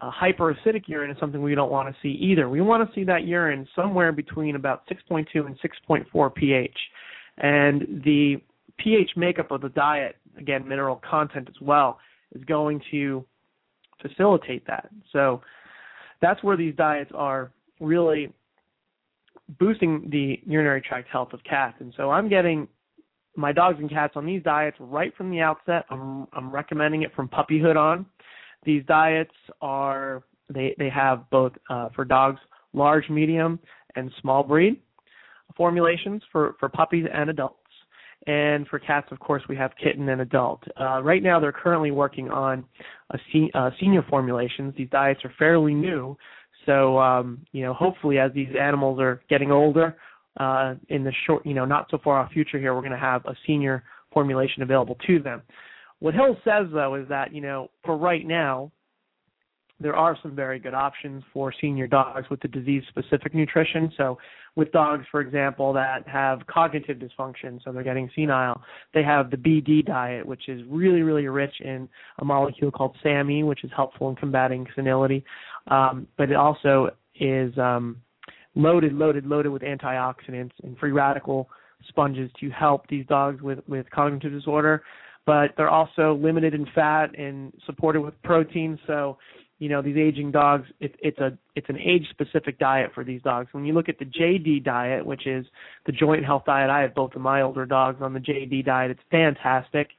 hyperacidic 0.00 0.88
urine 0.88 1.10
is 1.10 1.16
something 1.18 1.42
we 1.42 1.54
don't 1.54 1.70
want 1.70 1.88
to 1.88 2.00
see 2.02 2.16
either. 2.20 2.48
We 2.48 2.60
want 2.60 2.88
to 2.88 2.94
see 2.94 3.04
that 3.04 3.24
urine 3.24 3.66
somewhere 3.74 4.12
between 4.12 4.56
about 4.56 4.82
6.2 4.88 5.26
and 5.34 5.58
6.4 5.60 6.34
pH. 6.34 6.76
And 7.38 8.02
the 8.04 8.36
pH 8.78 9.10
makeup 9.16 9.50
of 9.50 9.60
the 9.60 9.68
diet, 9.70 10.16
again, 10.38 10.66
mineral 10.66 11.00
content 11.08 11.48
as 11.48 11.60
well, 11.60 11.98
is 12.34 12.42
going 12.44 12.80
to 12.90 13.24
facilitate 14.00 14.66
that. 14.66 14.90
So 15.12 15.42
that's 16.20 16.42
where 16.42 16.56
these 16.56 16.74
diets 16.74 17.10
are 17.14 17.52
really 17.80 18.32
boosting 19.58 20.08
the 20.10 20.40
urinary 20.46 20.80
tract 20.80 21.08
health 21.08 21.32
of 21.32 21.42
cats. 21.44 21.76
And 21.80 21.92
so 21.96 22.10
I'm 22.10 22.28
getting 22.28 22.68
my 23.36 23.52
dogs 23.52 23.78
and 23.78 23.88
cats 23.88 24.14
on 24.16 24.26
these 24.26 24.42
diets 24.42 24.76
right 24.80 25.14
from 25.16 25.30
the 25.30 25.40
outset. 25.40 25.84
I'm 25.90 26.26
I'm 26.32 26.50
recommending 26.50 27.02
it 27.02 27.14
from 27.14 27.28
puppyhood 27.28 27.76
on. 27.76 28.06
These 28.64 28.84
diets 28.86 29.34
are 29.60 30.22
they 30.48 30.74
they 30.78 30.90
have 30.90 31.28
both 31.30 31.52
uh, 31.70 31.88
for 31.94 32.04
dogs 32.04 32.40
large, 32.72 33.08
medium, 33.10 33.58
and 33.96 34.10
small 34.20 34.42
breed 34.42 34.80
formulations 35.56 36.22
for 36.30 36.56
for 36.58 36.68
puppies 36.68 37.06
and 37.12 37.30
adults. 37.30 37.58
And 38.26 38.68
for 38.68 38.78
cats, 38.78 39.08
of 39.10 39.18
course, 39.18 39.42
we 39.48 39.56
have 39.56 39.72
kitten 39.82 40.08
and 40.08 40.20
adult. 40.20 40.62
Uh, 40.80 41.02
right 41.02 41.22
now, 41.22 41.40
they're 41.40 41.50
currently 41.50 41.90
working 41.90 42.30
on 42.30 42.64
a 43.10 43.18
se- 43.32 43.50
uh, 43.52 43.70
senior 43.80 44.04
formulations. 44.08 44.74
These 44.76 44.90
diets 44.90 45.24
are 45.24 45.32
fairly 45.40 45.74
new, 45.74 46.16
so 46.64 46.98
um, 46.98 47.44
you 47.50 47.62
know, 47.62 47.74
hopefully, 47.74 48.18
as 48.18 48.32
these 48.32 48.48
animals 48.58 49.00
are 49.00 49.20
getting 49.28 49.50
older, 49.50 49.96
uh, 50.38 50.74
in 50.88 51.02
the 51.02 51.12
short, 51.26 51.44
you 51.44 51.54
know, 51.54 51.64
not 51.64 51.88
so 51.90 51.98
far 52.02 52.18
off 52.20 52.30
future 52.32 52.58
here, 52.58 52.74
we're 52.74 52.80
going 52.80 52.92
to 52.92 52.98
have 52.98 53.24
a 53.26 53.34
senior 53.46 53.82
formulation 54.12 54.62
available 54.62 54.96
to 55.06 55.18
them. 55.18 55.42
What 56.02 56.14
Hill 56.14 56.36
says 56.44 56.66
though 56.72 56.96
is 56.96 57.06
that 57.10 57.32
you 57.32 57.40
know, 57.40 57.70
for 57.84 57.96
right 57.96 58.26
now, 58.26 58.72
there 59.78 59.94
are 59.94 60.18
some 60.20 60.34
very 60.34 60.58
good 60.58 60.74
options 60.74 61.22
for 61.32 61.54
senior 61.60 61.86
dogs 61.86 62.28
with 62.28 62.40
the 62.40 62.48
disease 62.48 62.82
specific 62.88 63.34
nutrition. 63.34 63.92
So 63.96 64.18
with 64.56 64.72
dogs, 64.72 65.04
for 65.12 65.20
example, 65.20 65.72
that 65.74 66.06
have 66.08 66.40
cognitive 66.48 66.98
dysfunction, 66.98 67.62
so 67.64 67.70
they're 67.70 67.84
getting 67.84 68.10
senile, 68.16 68.60
they 68.92 69.04
have 69.04 69.30
the 69.30 69.36
BD 69.36 69.84
diet, 69.84 70.26
which 70.26 70.48
is 70.48 70.62
really, 70.68 71.02
really 71.02 71.28
rich 71.28 71.54
in 71.60 71.88
a 72.18 72.24
molecule 72.24 72.72
called 72.72 72.96
SAMe, 73.04 73.44
which 73.44 73.62
is 73.62 73.70
helpful 73.74 74.10
in 74.10 74.16
combating 74.16 74.66
senility. 74.74 75.24
Um, 75.68 76.08
but 76.18 76.30
it 76.30 76.36
also 76.36 76.90
is 77.20 77.56
um, 77.58 77.96
loaded, 78.56 78.92
loaded, 78.92 79.24
loaded 79.24 79.50
with 79.50 79.62
antioxidants 79.62 80.52
and 80.64 80.76
free 80.78 80.92
radical 80.92 81.48
sponges 81.88 82.28
to 82.40 82.50
help 82.50 82.88
these 82.88 83.06
dogs 83.06 83.40
with, 83.40 83.60
with 83.68 83.88
cognitive 83.90 84.32
disorder. 84.32 84.82
But 85.24 85.52
they're 85.56 85.70
also 85.70 86.18
limited 86.20 86.54
in 86.54 86.66
fat 86.74 87.16
and 87.18 87.52
supported 87.66 88.00
with 88.00 88.20
protein. 88.22 88.78
So 88.86 89.18
you 89.62 89.68
know 89.68 89.80
these 89.80 89.96
aging 89.96 90.32
dogs 90.32 90.66
it, 90.80 90.96
it's 90.98 91.18
a 91.18 91.38
it's 91.54 91.68
an 91.68 91.78
age 91.78 92.04
specific 92.10 92.58
diet 92.58 92.90
for 92.92 93.04
these 93.04 93.22
dogs. 93.22 93.48
When 93.52 93.64
you 93.64 93.72
look 93.72 93.88
at 93.88 93.96
the 94.00 94.04
jd 94.04 94.64
diet 94.64 95.06
which 95.06 95.24
is 95.24 95.46
the 95.86 95.92
joint 95.92 96.24
health 96.24 96.42
diet 96.46 96.68
i 96.68 96.80
have 96.80 96.96
both 96.96 97.14
of 97.14 97.20
my 97.20 97.42
older 97.42 97.64
dogs 97.64 98.02
on 98.02 98.12
the 98.12 98.18
jd 98.18 98.64
diet. 98.64 98.90
It's 98.90 99.00
fantastic. 99.12 99.90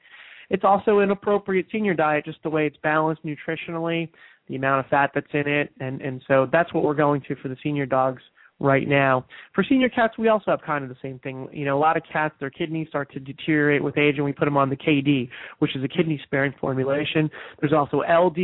It's 0.49 0.65
also 0.65 0.99
an 0.99 1.11
appropriate 1.11 1.67
senior 1.71 1.93
diet 1.93 2.25
just 2.25 2.43
the 2.43 2.49
way 2.49 2.67
it's 2.67 2.75
balanced 2.83 3.23
nutritionally 3.23 4.09
the 4.49 4.57
amount 4.57 4.85
of 4.85 4.89
fat 4.89 5.11
that's 5.15 5.33
in 5.33 5.47
it 5.47 5.71
and 5.79 6.01
and 6.01 6.21
so 6.27 6.45
that's 6.51 6.73
what 6.73 6.83
we're 6.83 6.93
going 6.93 7.21
to 7.29 7.35
for 7.37 7.47
the 7.47 7.57
senior 7.63 7.85
dogs 7.85 8.21
right 8.63 8.87
now. 8.87 9.25
For 9.53 9.63
senior 9.67 9.89
cats, 9.89 10.17
we 10.17 10.29
also 10.29 10.49
have 10.49 10.61
kind 10.65 10.83
of 10.83 10.89
the 10.89 10.95
same 11.01 11.19
thing. 11.19 11.49
You 11.51 11.65
know, 11.65 11.77
a 11.77 11.79
lot 11.79 11.97
of 11.97 12.03
cats, 12.11 12.33
their 12.39 12.49
kidneys 12.49 12.87
start 12.87 13.11
to 13.13 13.19
deteriorate 13.19 13.83
with 13.83 13.97
age, 13.97 14.15
and 14.15 14.25
we 14.25 14.31
put 14.31 14.45
them 14.45 14.57
on 14.57 14.69
the 14.69 14.77
KD, 14.77 15.29
which 15.59 15.75
is 15.75 15.83
a 15.83 15.87
kidney 15.87 16.19
sparing 16.23 16.53
formulation. 16.59 17.29
There's 17.59 17.73
also 17.73 17.97
LD 17.97 18.37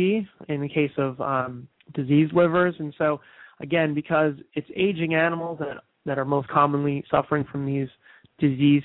in 0.48 0.60
the 0.60 0.68
case 0.68 0.92
of 0.98 1.20
um, 1.20 1.66
diseased 1.94 2.34
livers, 2.34 2.74
and 2.78 2.94
so 2.98 3.20
again, 3.60 3.94
because 3.94 4.34
it's 4.54 4.68
aging 4.76 5.14
animals 5.14 5.58
that 5.58 5.78
that 6.06 6.18
are 6.18 6.24
most 6.24 6.48
commonly 6.48 7.04
suffering 7.10 7.44
from 7.50 7.66
these 7.66 7.88
disease 8.38 8.82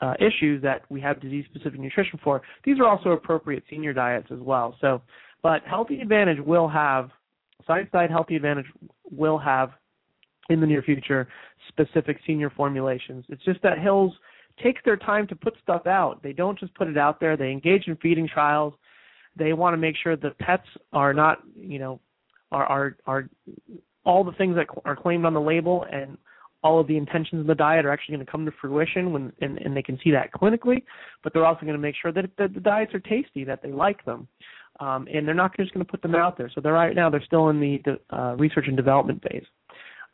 uh, 0.00 0.14
issues 0.18 0.60
that 0.62 0.82
we 0.88 1.00
have 1.00 1.20
disease 1.20 1.44
specific 1.48 1.78
nutrition 1.78 2.18
for, 2.22 2.42
these 2.64 2.78
are 2.80 2.86
also 2.86 3.10
appropriate 3.10 3.62
senior 3.70 3.92
diets 3.92 4.26
as 4.32 4.40
well. 4.40 4.76
So, 4.80 5.00
but 5.42 5.62
Healthy 5.64 6.00
Advantage 6.00 6.38
will 6.44 6.68
have 6.68 7.10
Science 7.66 7.88
Diet 7.92 8.10
Healthy 8.10 8.34
Advantage 8.36 8.66
will 9.10 9.38
have 9.38 9.70
in 10.50 10.60
the 10.60 10.66
near 10.66 10.82
future 10.82 11.26
specific 11.68 12.18
senior 12.26 12.50
formulations. 12.50 13.24
It's 13.28 13.44
just 13.44 13.62
that 13.62 13.78
Hills 13.78 14.12
takes 14.62 14.80
their 14.84 14.96
time 14.96 15.26
to 15.28 15.36
put 15.36 15.54
stuff 15.62 15.86
out. 15.86 16.22
They 16.22 16.32
don't 16.32 16.58
just 16.58 16.74
put 16.74 16.86
it 16.88 16.98
out 16.98 17.18
there. 17.18 17.36
They 17.36 17.50
engage 17.50 17.88
in 17.88 17.96
feeding 17.96 18.28
trials. 18.28 18.74
They 19.36 19.52
want 19.52 19.74
to 19.74 19.78
make 19.78 19.96
sure 20.00 20.16
the 20.16 20.30
pets 20.38 20.68
are 20.92 21.12
not, 21.12 21.38
you 21.56 21.78
know, 21.78 22.00
are 22.52 22.66
are 22.66 22.96
are 23.06 23.28
all 24.04 24.22
the 24.22 24.32
things 24.32 24.54
that 24.56 24.66
are 24.84 24.94
claimed 24.94 25.24
on 25.24 25.34
the 25.34 25.40
label 25.40 25.86
and 25.90 26.18
all 26.62 26.78
of 26.80 26.86
the 26.86 26.96
intentions 26.96 27.40
of 27.40 27.46
the 27.46 27.54
diet 27.54 27.84
are 27.84 27.90
actually 27.90 28.14
going 28.14 28.24
to 28.24 28.30
come 28.30 28.44
to 28.44 28.52
fruition 28.60 29.12
when 29.12 29.32
and, 29.40 29.58
and 29.58 29.76
they 29.76 29.82
can 29.82 29.98
see 30.04 30.10
that 30.10 30.32
clinically, 30.32 30.82
but 31.22 31.32
they're 31.32 31.44
also 31.44 31.62
going 31.62 31.72
to 31.74 31.78
make 31.78 31.94
sure 32.00 32.12
that 32.12 32.24
the, 32.38 32.48
the 32.48 32.60
diets 32.60 32.94
are 32.94 33.00
tasty, 33.00 33.44
that 33.44 33.62
they 33.62 33.72
like 33.72 34.04
them. 34.04 34.28
um, 34.80 35.06
and 35.12 35.26
they're 35.26 35.34
not 35.34 35.56
just 35.56 35.72
going 35.72 35.84
to 35.84 35.90
put 35.90 36.02
them 36.02 36.14
out 36.14 36.36
there. 36.36 36.50
So 36.54 36.60
they're 36.60 36.72
right 36.72 36.94
now 36.94 37.10
they're 37.10 37.24
still 37.24 37.48
in 37.50 37.60
the, 37.60 37.80
the 37.84 38.16
uh, 38.16 38.34
research 38.36 38.64
and 38.66 38.76
development 38.76 39.22
phase. 39.22 39.44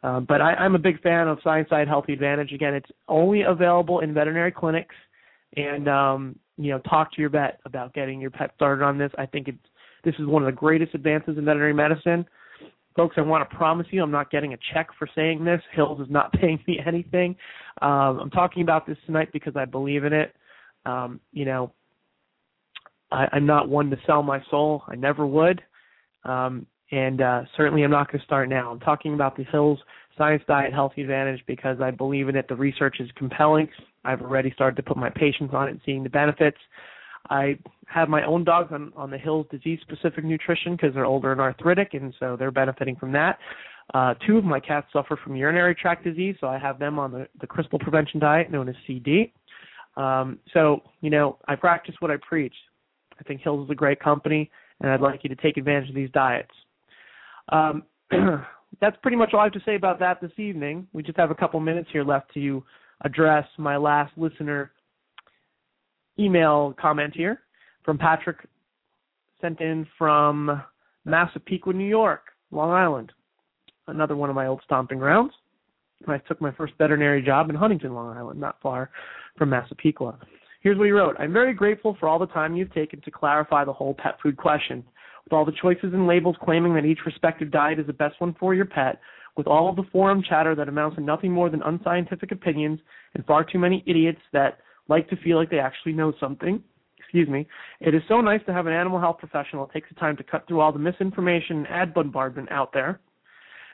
Um, 0.02 0.24
but 0.26 0.40
I, 0.40 0.54
I'm 0.54 0.74
a 0.74 0.78
big 0.78 1.00
fan 1.02 1.28
of 1.28 1.38
Science 1.44 1.68
Diet 1.68 1.88
Healthy 1.88 2.14
Advantage. 2.14 2.52
Again, 2.52 2.74
it's 2.74 2.90
only 3.08 3.42
available 3.42 4.00
in 4.00 4.14
veterinary 4.14 4.52
clinics, 4.52 4.94
and 5.56 5.88
um, 5.88 6.38
you 6.56 6.70
know, 6.70 6.78
talk 6.80 7.12
to 7.12 7.20
your 7.20 7.30
vet 7.30 7.60
about 7.64 7.92
getting 7.92 8.20
your 8.20 8.30
pet 8.30 8.52
started 8.56 8.84
on 8.84 8.96
this. 8.98 9.10
I 9.18 9.26
think 9.26 9.48
it's 9.48 9.58
this 10.04 10.14
is 10.18 10.26
one 10.26 10.42
of 10.42 10.46
the 10.46 10.56
greatest 10.56 10.94
advances 10.94 11.36
in 11.36 11.44
veterinary 11.44 11.74
medicine. 11.74 12.24
Folks, 12.96 13.16
I 13.18 13.20
want 13.20 13.48
to 13.48 13.56
promise 13.56 13.86
you 13.90 14.02
I'm 14.02 14.10
not 14.10 14.30
getting 14.30 14.54
a 14.54 14.58
check 14.72 14.88
for 14.98 15.08
saying 15.14 15.44
this. 15.44 15.60
Hills 15.74 16.00
is 16.00 16.10
not 16.10 16.32
paying 16.40 16.62
me 16.66 16.80
anything. 16.84 17.36
Um, 17.82 18.18
I'm 18.20 18.30
talking 18.30 18.62
about 18.62 18.86
this 18.86 18.96
tonight 19.06 19.28
because 19.32 19.54
I 19.56 19.64
believe 19.64 20.04
in 20.04 20.12
it. 20.12 20.34
Um, 20.86 21.20
you 21.32 21.44
know, 21.44 21.72
I, 23.12 23.26
I'm 23.32 23.46
not 23.46 23.68
one 23.68 23.90
to 23.90 23.96
sell 24.06 24.22
my 24.22 24.42
soul. 24.50 24.82
I 24.88 24.96
never 24.96 25.26
would. 25.26 25.62
Um, 26.24 26.66
and 26.90 27.20
uh, 27.20 27.42
certainly 27.56 27.82
I'm 27.82 27.90
not 27.90 28.10
going 28.10 28.20
to 28.20 28.24
start 28.24 28.48
now. 28.48 28.70
I'm 28.70 28.80
talking 28.80 29.14
about 29.14 29.36
the 29.36 29.44
Hills 29.44 29.78
Science 30.18 30.42
Diet 30.46 30.72
Healthy 30.72 31.02
Advantage 31.02 31.42
because 31.46 31.80
I 31.80 31.90
believe 31.90 32.28
in 32.28 32.36
it. 32.36 32.46
The 32.48 32.56
research 32.56 32.96
is 33.00 33.08
compelling. 33.16 33.68
I've 34.04 34.22
already 34.22 34.50
started 34.52 34.76
to 34.76 34.82
put 34.82 34.96
my 34.96 35.10
patients 35.10 35.54
on 35.54 35.68
it 35.68 35.72
and 35.72 35.80
seeing 35.84 36.02
the 36.02 36.10
benefits. 36.10 36.58
I 37.28 37.58
have 37.86 38.08
my 38.08 38.24
own 38.24 38.44
dogs 38.44 38.72
on, 38.72 38.92
on 38.96 39.10
the 39.10 39.18
Hills 39.18 39.46
disease 39.50 39.78
specific 39.82 40.24
nutrition 40.24 40.72
because 40.72 40.94
they're 40.94 41.06
older 41.06 41.32
and 41.32 41.40
arthritic, 41.40 41.94
and 41.94 42.14
so 42.18 42.36
they're 42.36 42.50
benefiting 42.50 42.96
from 42.96 43.12
that. 43.12 43.38
Uh, 43.92 44.14
two 44.26 44.38
of 44.38 44.44
my 44.44 44.60
cats 44.60 44.86
suffer 44.92 45.18
from 45.22 45.36
urinary 45.36 45.74
tract 45.74 46.04
disease, 46.04 46.36
so 46.40 46.46
I 46.46 46.58
have 46.58 46.78
them 46.78 46.98
on 46.98 47.12
the, 47.12 47.26
the 47.40 47.46
crystal 47.46 47.78
prevention 47.78 48.20
diet 48.20 48.50
known 48.50 48.68
as 48.68 48.74
CD. 48.86 49.32
Um, 49.96 50.38
so, 50.54 50.82
you 51.00 51.10
know, 51.10 51.38
I 51.48 51.56
practice 51.56 51.94
what 51.98 52.10
I 52.10 52.16
preach. 52.26 52.54
I 53.18 53.24
think 53.24 53.42
Hills 53.42 53.66
is 53.66 53.70
a 53.70 53.74
great 53.74 54.00
company, 54.00 54.50
and 54.80 54.90
I'd 54.90 55.00
like 55.00 55.20
you 55.24 55.28
to 55.28 55.36
take 55.36 55.56
advantage 55.56 55.88
of 55.88 55.94
these 55.94 56.10
diets. 56.10 56.50
Um, 57.48 57.82
that's 58.80 58.96
pretty 59.02 59.16
much 59.16 59.30
all 59.32 59.40
I 59.40 59.44
have 59.44 59.52
to 59.52 59.62
say 59.64 59.74
about 59.74 59.98
that 60.00 60.20
this 60.20 60.32
evening. 60.38 60.86
We 60.92 61.02
just 61.02 61.18
have 61.18 61.30
a 61.30 61.34
couple 61.34 61.60
minutes 61.60 61.88
here 61.92 62.04
left 62.04 62.32
to 62.34 62.62
address 63.02 63.46
my 63.58 63.76
last 63.76 64.12
listener 64.16 64.72
email 66.18 66.74
comment 66.80 67.14
here 67.16 67.40
from 67.84 67.98
Patrick, 67.98 68.36
sent 69.40 69.60
in 69.60 69.86
from 69.96 70.62
Massapequa, 71.04 71.72
New 71.72 71.88
York, 71.88 72.22
Long 72.50 72.70
Island, 72.70 73.12
another 73.86 74.16
one 74.16 74.28
of 74.28 74.36
my 74.36 74.46
old 74.46 74.60
stomping 74.64 74.98
grounds. 74.98 75.32
I 76.06 76.18
took 76.18 76.40
my 76.40 76.52
first 76.52 76.74
veterinary 76.78 77.22
job 77.22 77.50
in 77.50 77.56
Huntington, 77.56 77.94
Long 77.94 78.16
Island, 78.16 78.40
not 78.40 78.56
far 78.62 78.90
from 79.36 79.50
Massapequa. 79.50 80.18
Here's 80.62 80.76
what 80.76 80.84
he 80.84 80.90
wrote 80.90 81.16
I'm 81.18 81.32
very 81.32 81.54
grateful 81.54 81.96
for 81.98 82.08
all 82.08 82.18
the 82.18 82.26
time 82.26 82.56
you've 82.56 82.72
taken 82.72 83.00
to 83.02 83.10
clarify 83.10 83.64
the 83.64 83.72
whole 83.72 83.94
pet 83.94 84.16
food 84.22 84.36
question. 84.36 84.84
With 85.30 85.36
all 85.36 85.44
the 85.44 85.52
choices 85.52 85.94
and 85.94 86.08
labels 86.08 86.34
claiming 86.42 86.74
that 86.74 86.84
each 86.84 87.06
respective 87.06 87.52
diet 87.52 87.78
is 87.78 87.86
the 87.86 87.92
best 87.92 88.20
one 88.20 88.34
for 88.40 88.52
your 88.52 88.64
pet, 88.64 88.98
with 89.36 89.46
all 89.46 89.68
of 89.68 89.76
the 89.76 89.84
forum 89.92 90.24
chatter 90.28 90.56
that 90.56 90.68
amounts 90.68 90.96
to 90.96 91.02
nothing 91.02 91.30
more 91.30 91.48
than 91.48 91.62
unscientific 91.62 92.32
opinions, 92.32 92.80
and 93.14 93.24
far 93.26 93.44
too 93.44 93.60
many 93.60 93.84
idiots 93.86 94.18
that 94.32 94.58
like 94.88 95.08
to 95.08 95.16
feel 95.18 95.36
like 95.36 95.48
they 95.48 95.60
actually 95.60 95.92
know 95.92 96.12
something, 96.18 96.60
excuse 96.98 97.28
me, 97.28 97.46
it 97.80 97.94
is 97.94 98.02
so 98.08 98.20
nice 98.20 98.40
to 98.46 98.52
have 98.52 98.66
an 98.66 98.72
animal 98.72 98.98
health 98.98 99.18
professional 99.18 99.64
that 99.66 99.72
takes 99.72 99.88
the 99.88 100.00
time 100.00 100.16
to 100.16 100.24
cut 100.24 100.48
through 100.48 100.58
all 100.58 100.72
the 100.72 100.80
misinformation 100.80 101.58
and 101.58 101.68
ad 101.68 101.94
bombardment 101.94 102.50
out 102.50 102.72
there. 102.72 102.98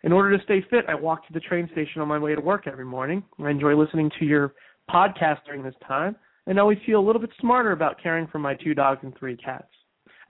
In 0.03 0.13
order 0.13 0.37
to 0.37 0.45
stay 0.45 0.63
fit, 0.69 0.85
I 0.89 0.95
walk 0.95 1.27
to 1.27 1.33
the 1.33 1.41
train 1.41 1.71
station 1.73 2.03
on 2.03 2.09
my 2.09 2.19
way 2.19 2.35
to 2.35 2.41
work 2.43 2.67
every 2.67 2.85
morning. 2.85 3.25
I 3.43 3.49
enjoy 3.49 3.75
listening 3.75 4.11
to 4.19 4.27
your 4.27 4.53
podcast 4.91 5.39
during 5.47 5.63
this 5.63 5.75
time 5.89 6.17
and 6.47 6.61
always 6.61 6.79
feel 6.85 7.01
a 7.01 7.07
little 7.07 7.21
bit 7.21 7.31
smarter 7.41 7.73
about 7.73 8.03
caring 8.03 8.27
for 8.27 8.39
my 8.39 8.53
two 8.57 8.75
dogs 8.75 9.01
and 9.03 9.17
three 9.19 9.39
cats 9.39 9.69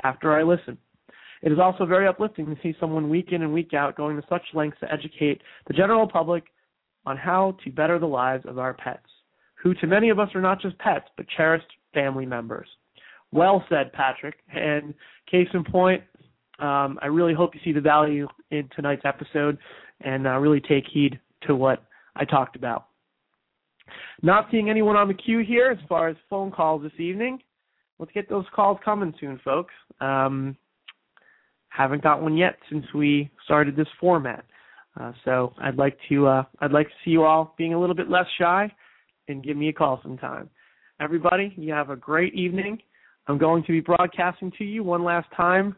after 0.05 0.33
I 0.33 0.45
listen. 0.45 0.79
It 1.43 1.53
is 1.53 1.59
also 1.59 1.87
very 1.87 2.07
uplifting 2.09 2.47
to 2.47 2.57
see 2.63 2.75
someone 2.81 3.09
week 3.09 3.33
in 3.33 3.43
and 3.43 3.53
week 3.53 3.75
out 3.75 3.97
going 3.97 4.17
to 4.17 4.27
such 4.29 4.43
lengths 4.55 4.81
to 4.81 4.93
educate 4.93 5.43
the 5.67 5.75
general 5.75 6.09
public 6.09 6.45
on 7.05 7.17
how 7.17 7.57
to 7.65 7.71
better 7.71 7.99
the 7.99 8.07
lives 8.07 8.45
of 8.47 8.59
our 8.59 8.75
pets, 8.75 9.07
who 9.55 9.75
to 9.75 9.87
many 9.87 10.09
of 10.09 10.19
us 10.19 10.29
are 10.35 10.41
not 10.41 10.61
just 10.61 10.79
pets, 10.79 11.07
but 11.17 11.27
cherished 11.37 11.67
family 11.95 12.27
members. 12.27 12.69
Well 13.33 13.65
said, 13.69 13.93
Patrick. 13.93 14.37
And 14.53 14.95
case 15.31 15.49
in 15.53 15.65
point, 15.65 16.03
um, 16.59 16.99
I 17.03 17.07
really 17.07 17.35
hope 17.35 17.55
you 17.55 17.61
see 17.65 17.73
the 17.73 17.81
value 17.81 18.27
in 18.51 18.69
tonight's 18.75 19.03
episode 19.05 19.59
and 20.01 20.27
uh, 20.27 20.39
really 20.39 20.61
take 20.61 20.85
heed 20.93 21.19
to 21.47 21.55
what 21.55 21.85
I 22.17 22.25
talked 22.25 22.57
about. 22.57 22.87
Not 24.23 24.49
seeing 24.51 24.71
anyone 24.71 24.97
on 24.97 25.09
the 25.09 25.15
queue 25.15 25.41
here 25.41 25.71
as 25.71 25.79
far 25.89 26.09
as 26.09 26.17
phone 26.29 26.51
calls 26.51 26.83
this 26.83 26.99
evening. 26.99 27.39
Let's 27.99 28.13
get 28.13 28.29
those 28.29 28.45
calls 28.55 28.79
coming 28.85 29.15
soon, 29.21 29.41
folks. 29.45 29.73
Um, 30.01 30.57
haven't 31.77 32.03
got 32.03 32.23
one 32.23 32.37
yet 32.37 32.57
since 32.71 32.85
we 32.95 33.31
started 33.45 33.77
this 33.77 33.89
format. 34.01 34.45
Uh, 34.99 35.13
so 35.25 35.53
I'd 35.61 35.77
like 35.77 35.99
to 36.09 36.27
uh, 36.27 36.45
I'd 36.61 36.73
like 36.73 36.87
to 36.89 36.95
see 37.05 37.11
you 37.11 37.25
all 37.25 37.55
being 37.59 37.75
a 37.75 37.81
little 37.81 37.95
bit 37.95 38.09
less 38.11 38.27
shy 38.39 38.73
and 39.29 39.45
give 39.45 39.57
me 39.57 39.69
a 39.69 39.73
call 39.73 40.01
sometime. 40.03 40.49
Everybody, 41.01 41.53
you 41.57 41.73
have 41.73 41.91
a 41.91 41.97
great 41.97 42.35
evening. 42.35 42.79
I'm 43.27 43.39
going 43.39 43.63
to 43.65 43.73
be 43.73 43.81
broadcasting 43.81 44.53
to 44.57 44.65
you 44.65 44.83
one 44.85 45.05
last 45.05 45.27
time 45.37 45.77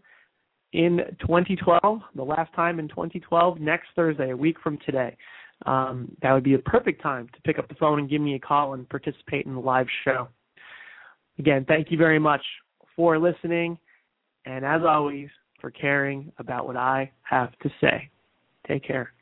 in 0.73 1.01
2012, 1.21 2.01
the 2.15 2.23
last 2.23 2.55
time 2.55 2.79
in 2.79 2.89
2012, 2.89 3.59
next 3.59 3.89
Thursday, 3.97 4.31
a 4.31 4.37
week 4.37 4.57
from 4.63 4.79
today. 4.85 5.17
Um, 5.67 6.15
that 6.23 6.33
would 6.33 6.45
be 6.45 6.55
a 6.55 6.59
perfect 6.59 7.03
time 7.03 7.29
to 7.35 7.41
pick 7.43 7.59
up 7.59 7.69
the 7.69 7.75
phone 7.75 7.99
and 7.99 8.09
give 8.09 8.21
me 8.21 8.35
a 8.35 8.39
call 8.39 8.75
and 8.75 8.89
participate 8.89 9.47
in 9.47 9.55
the 9.55 9.61
live 9.61 9.87
show. 10.05 10.29
Again, 11.39 11.65
thank 11.67 11.91
you 11.91 11.99
very 11.99 12.19
much 12.19 12.43
for 12.95 13.19
listening, 13.19 13.79
and 14.45 14.65
as 14.65 14.83
always, 14.87 15.29
for 15.61 15.71
caring 15.71 16.33
about 16.39 16.67
what 16.67 16.77
I 16.77 17.13
have 17.23 17.57
to 17.61 17.71
say. 17.81 18.11
Take 18.67 18.85
care. 18.85 19.13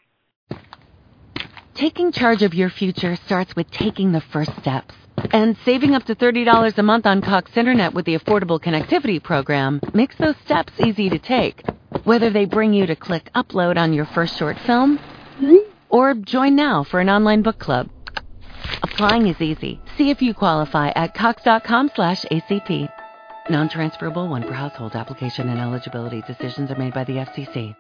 Taking 1.75 2.11
charge 2.11 2.43
of 2.43 2.55
your 2.55 2.71
future 2.71 3.17
starts 3.17 3.55
with 3.55 3.71
taking 3.71 4.13
the 4.13 4.21
first 4.21 4.51
steps. 4.61 4.95
And 5.31 5.57
saving 5.65 5.95
up 5.95 6.05
to 6.05 6.15
$30 6.15 6.79
a 6.79 6.83
month 6.83 7.07
on 7.07 7.21
Cox 7.21 7.57
Internet 7.57 7.95
with 7.95 8.05
the 8.05 8.19
Affordable 8.19 8.61
Connectivity 8.61 9.23
Program 9.23 9.81
makes 9.93 10.17
those 10.17 10.37
steps 10.45 10.73
easy 10.79 11.09
to 11.11 11.19
take. 11.19 11.63
Whether 12.05 12.31
they 12.31 12.45
bring 12.45 12.73
you 12.73 12.87
to 12.87 12.97
click 12.97 13.31
upload 13.35 13.77
on 13.77 13.93
your 13.93 14.07
first 14.07 14.39
short 14.39 14.59
film 14.61 14.99
or 15.89 16.15
join 16.15 16.57
now 16.57 16.85
for 16.85 17.01
an 17.01 17.11
online 17.11 17.43
book 17.43 17.59
club. 17.59 17.89
Applying 18.83 19.27
is 19.27 19.41
easy. 19.41 19.81
See 19.97 20.11
if 20.11 20.23
you 20.23 20.35
qualify 20.35 20.91
at 20.91 21.15
cox.com 21.15 21.91
slash 23.49 23.49
ACP. 23.49 23.51
Non-transferable 23.51 24.29
one 24.29 24.43
per 24.43 24.53
household 24.53 24.95
application 24.95 25.49
and 25.49 25.61
eligibility 25.61 26.23
decisions 26.27 26.71
are 26.71 26.79
made 26.79 26.95
by 26.95 27.05
the 27.05 27.15
FCC. 27.15 27.75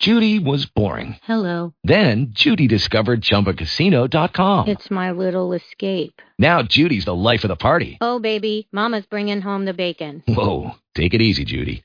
Judy 0.00 0.38
was 0.38 0.64
boring. 0.64 1.18
Hello. 1.24 1.74
Then 1.84 2.28
Judy 2.30 2.66
discovered 2.66 3.20
ChumbaCasino.com. 3.20 4.68
It's 4.68 4.90
my 4.90 5.10
little 5.10 5.52
escape. 5.52 6.22
Now 6.38 6.62
Judy's 6.62 7.04
the 7.04 7.14
life 7.14 7.44
of 7.44 7.48
the 7.48 7.56
party. 7.56 7.98
Oh, 8.00 8.18
baby, 8.18 8.66
Mama's 8.72 9.04
bringing 9.04 9.42
home 9.42 9.66
the 9.66 9.74
bacon. 9.74 10.22
Whoa, 10.26 10.70
take 10.94 11.12
it 11.12 11.20
easy, 11.20 11.44
Judy. 11.44 11.84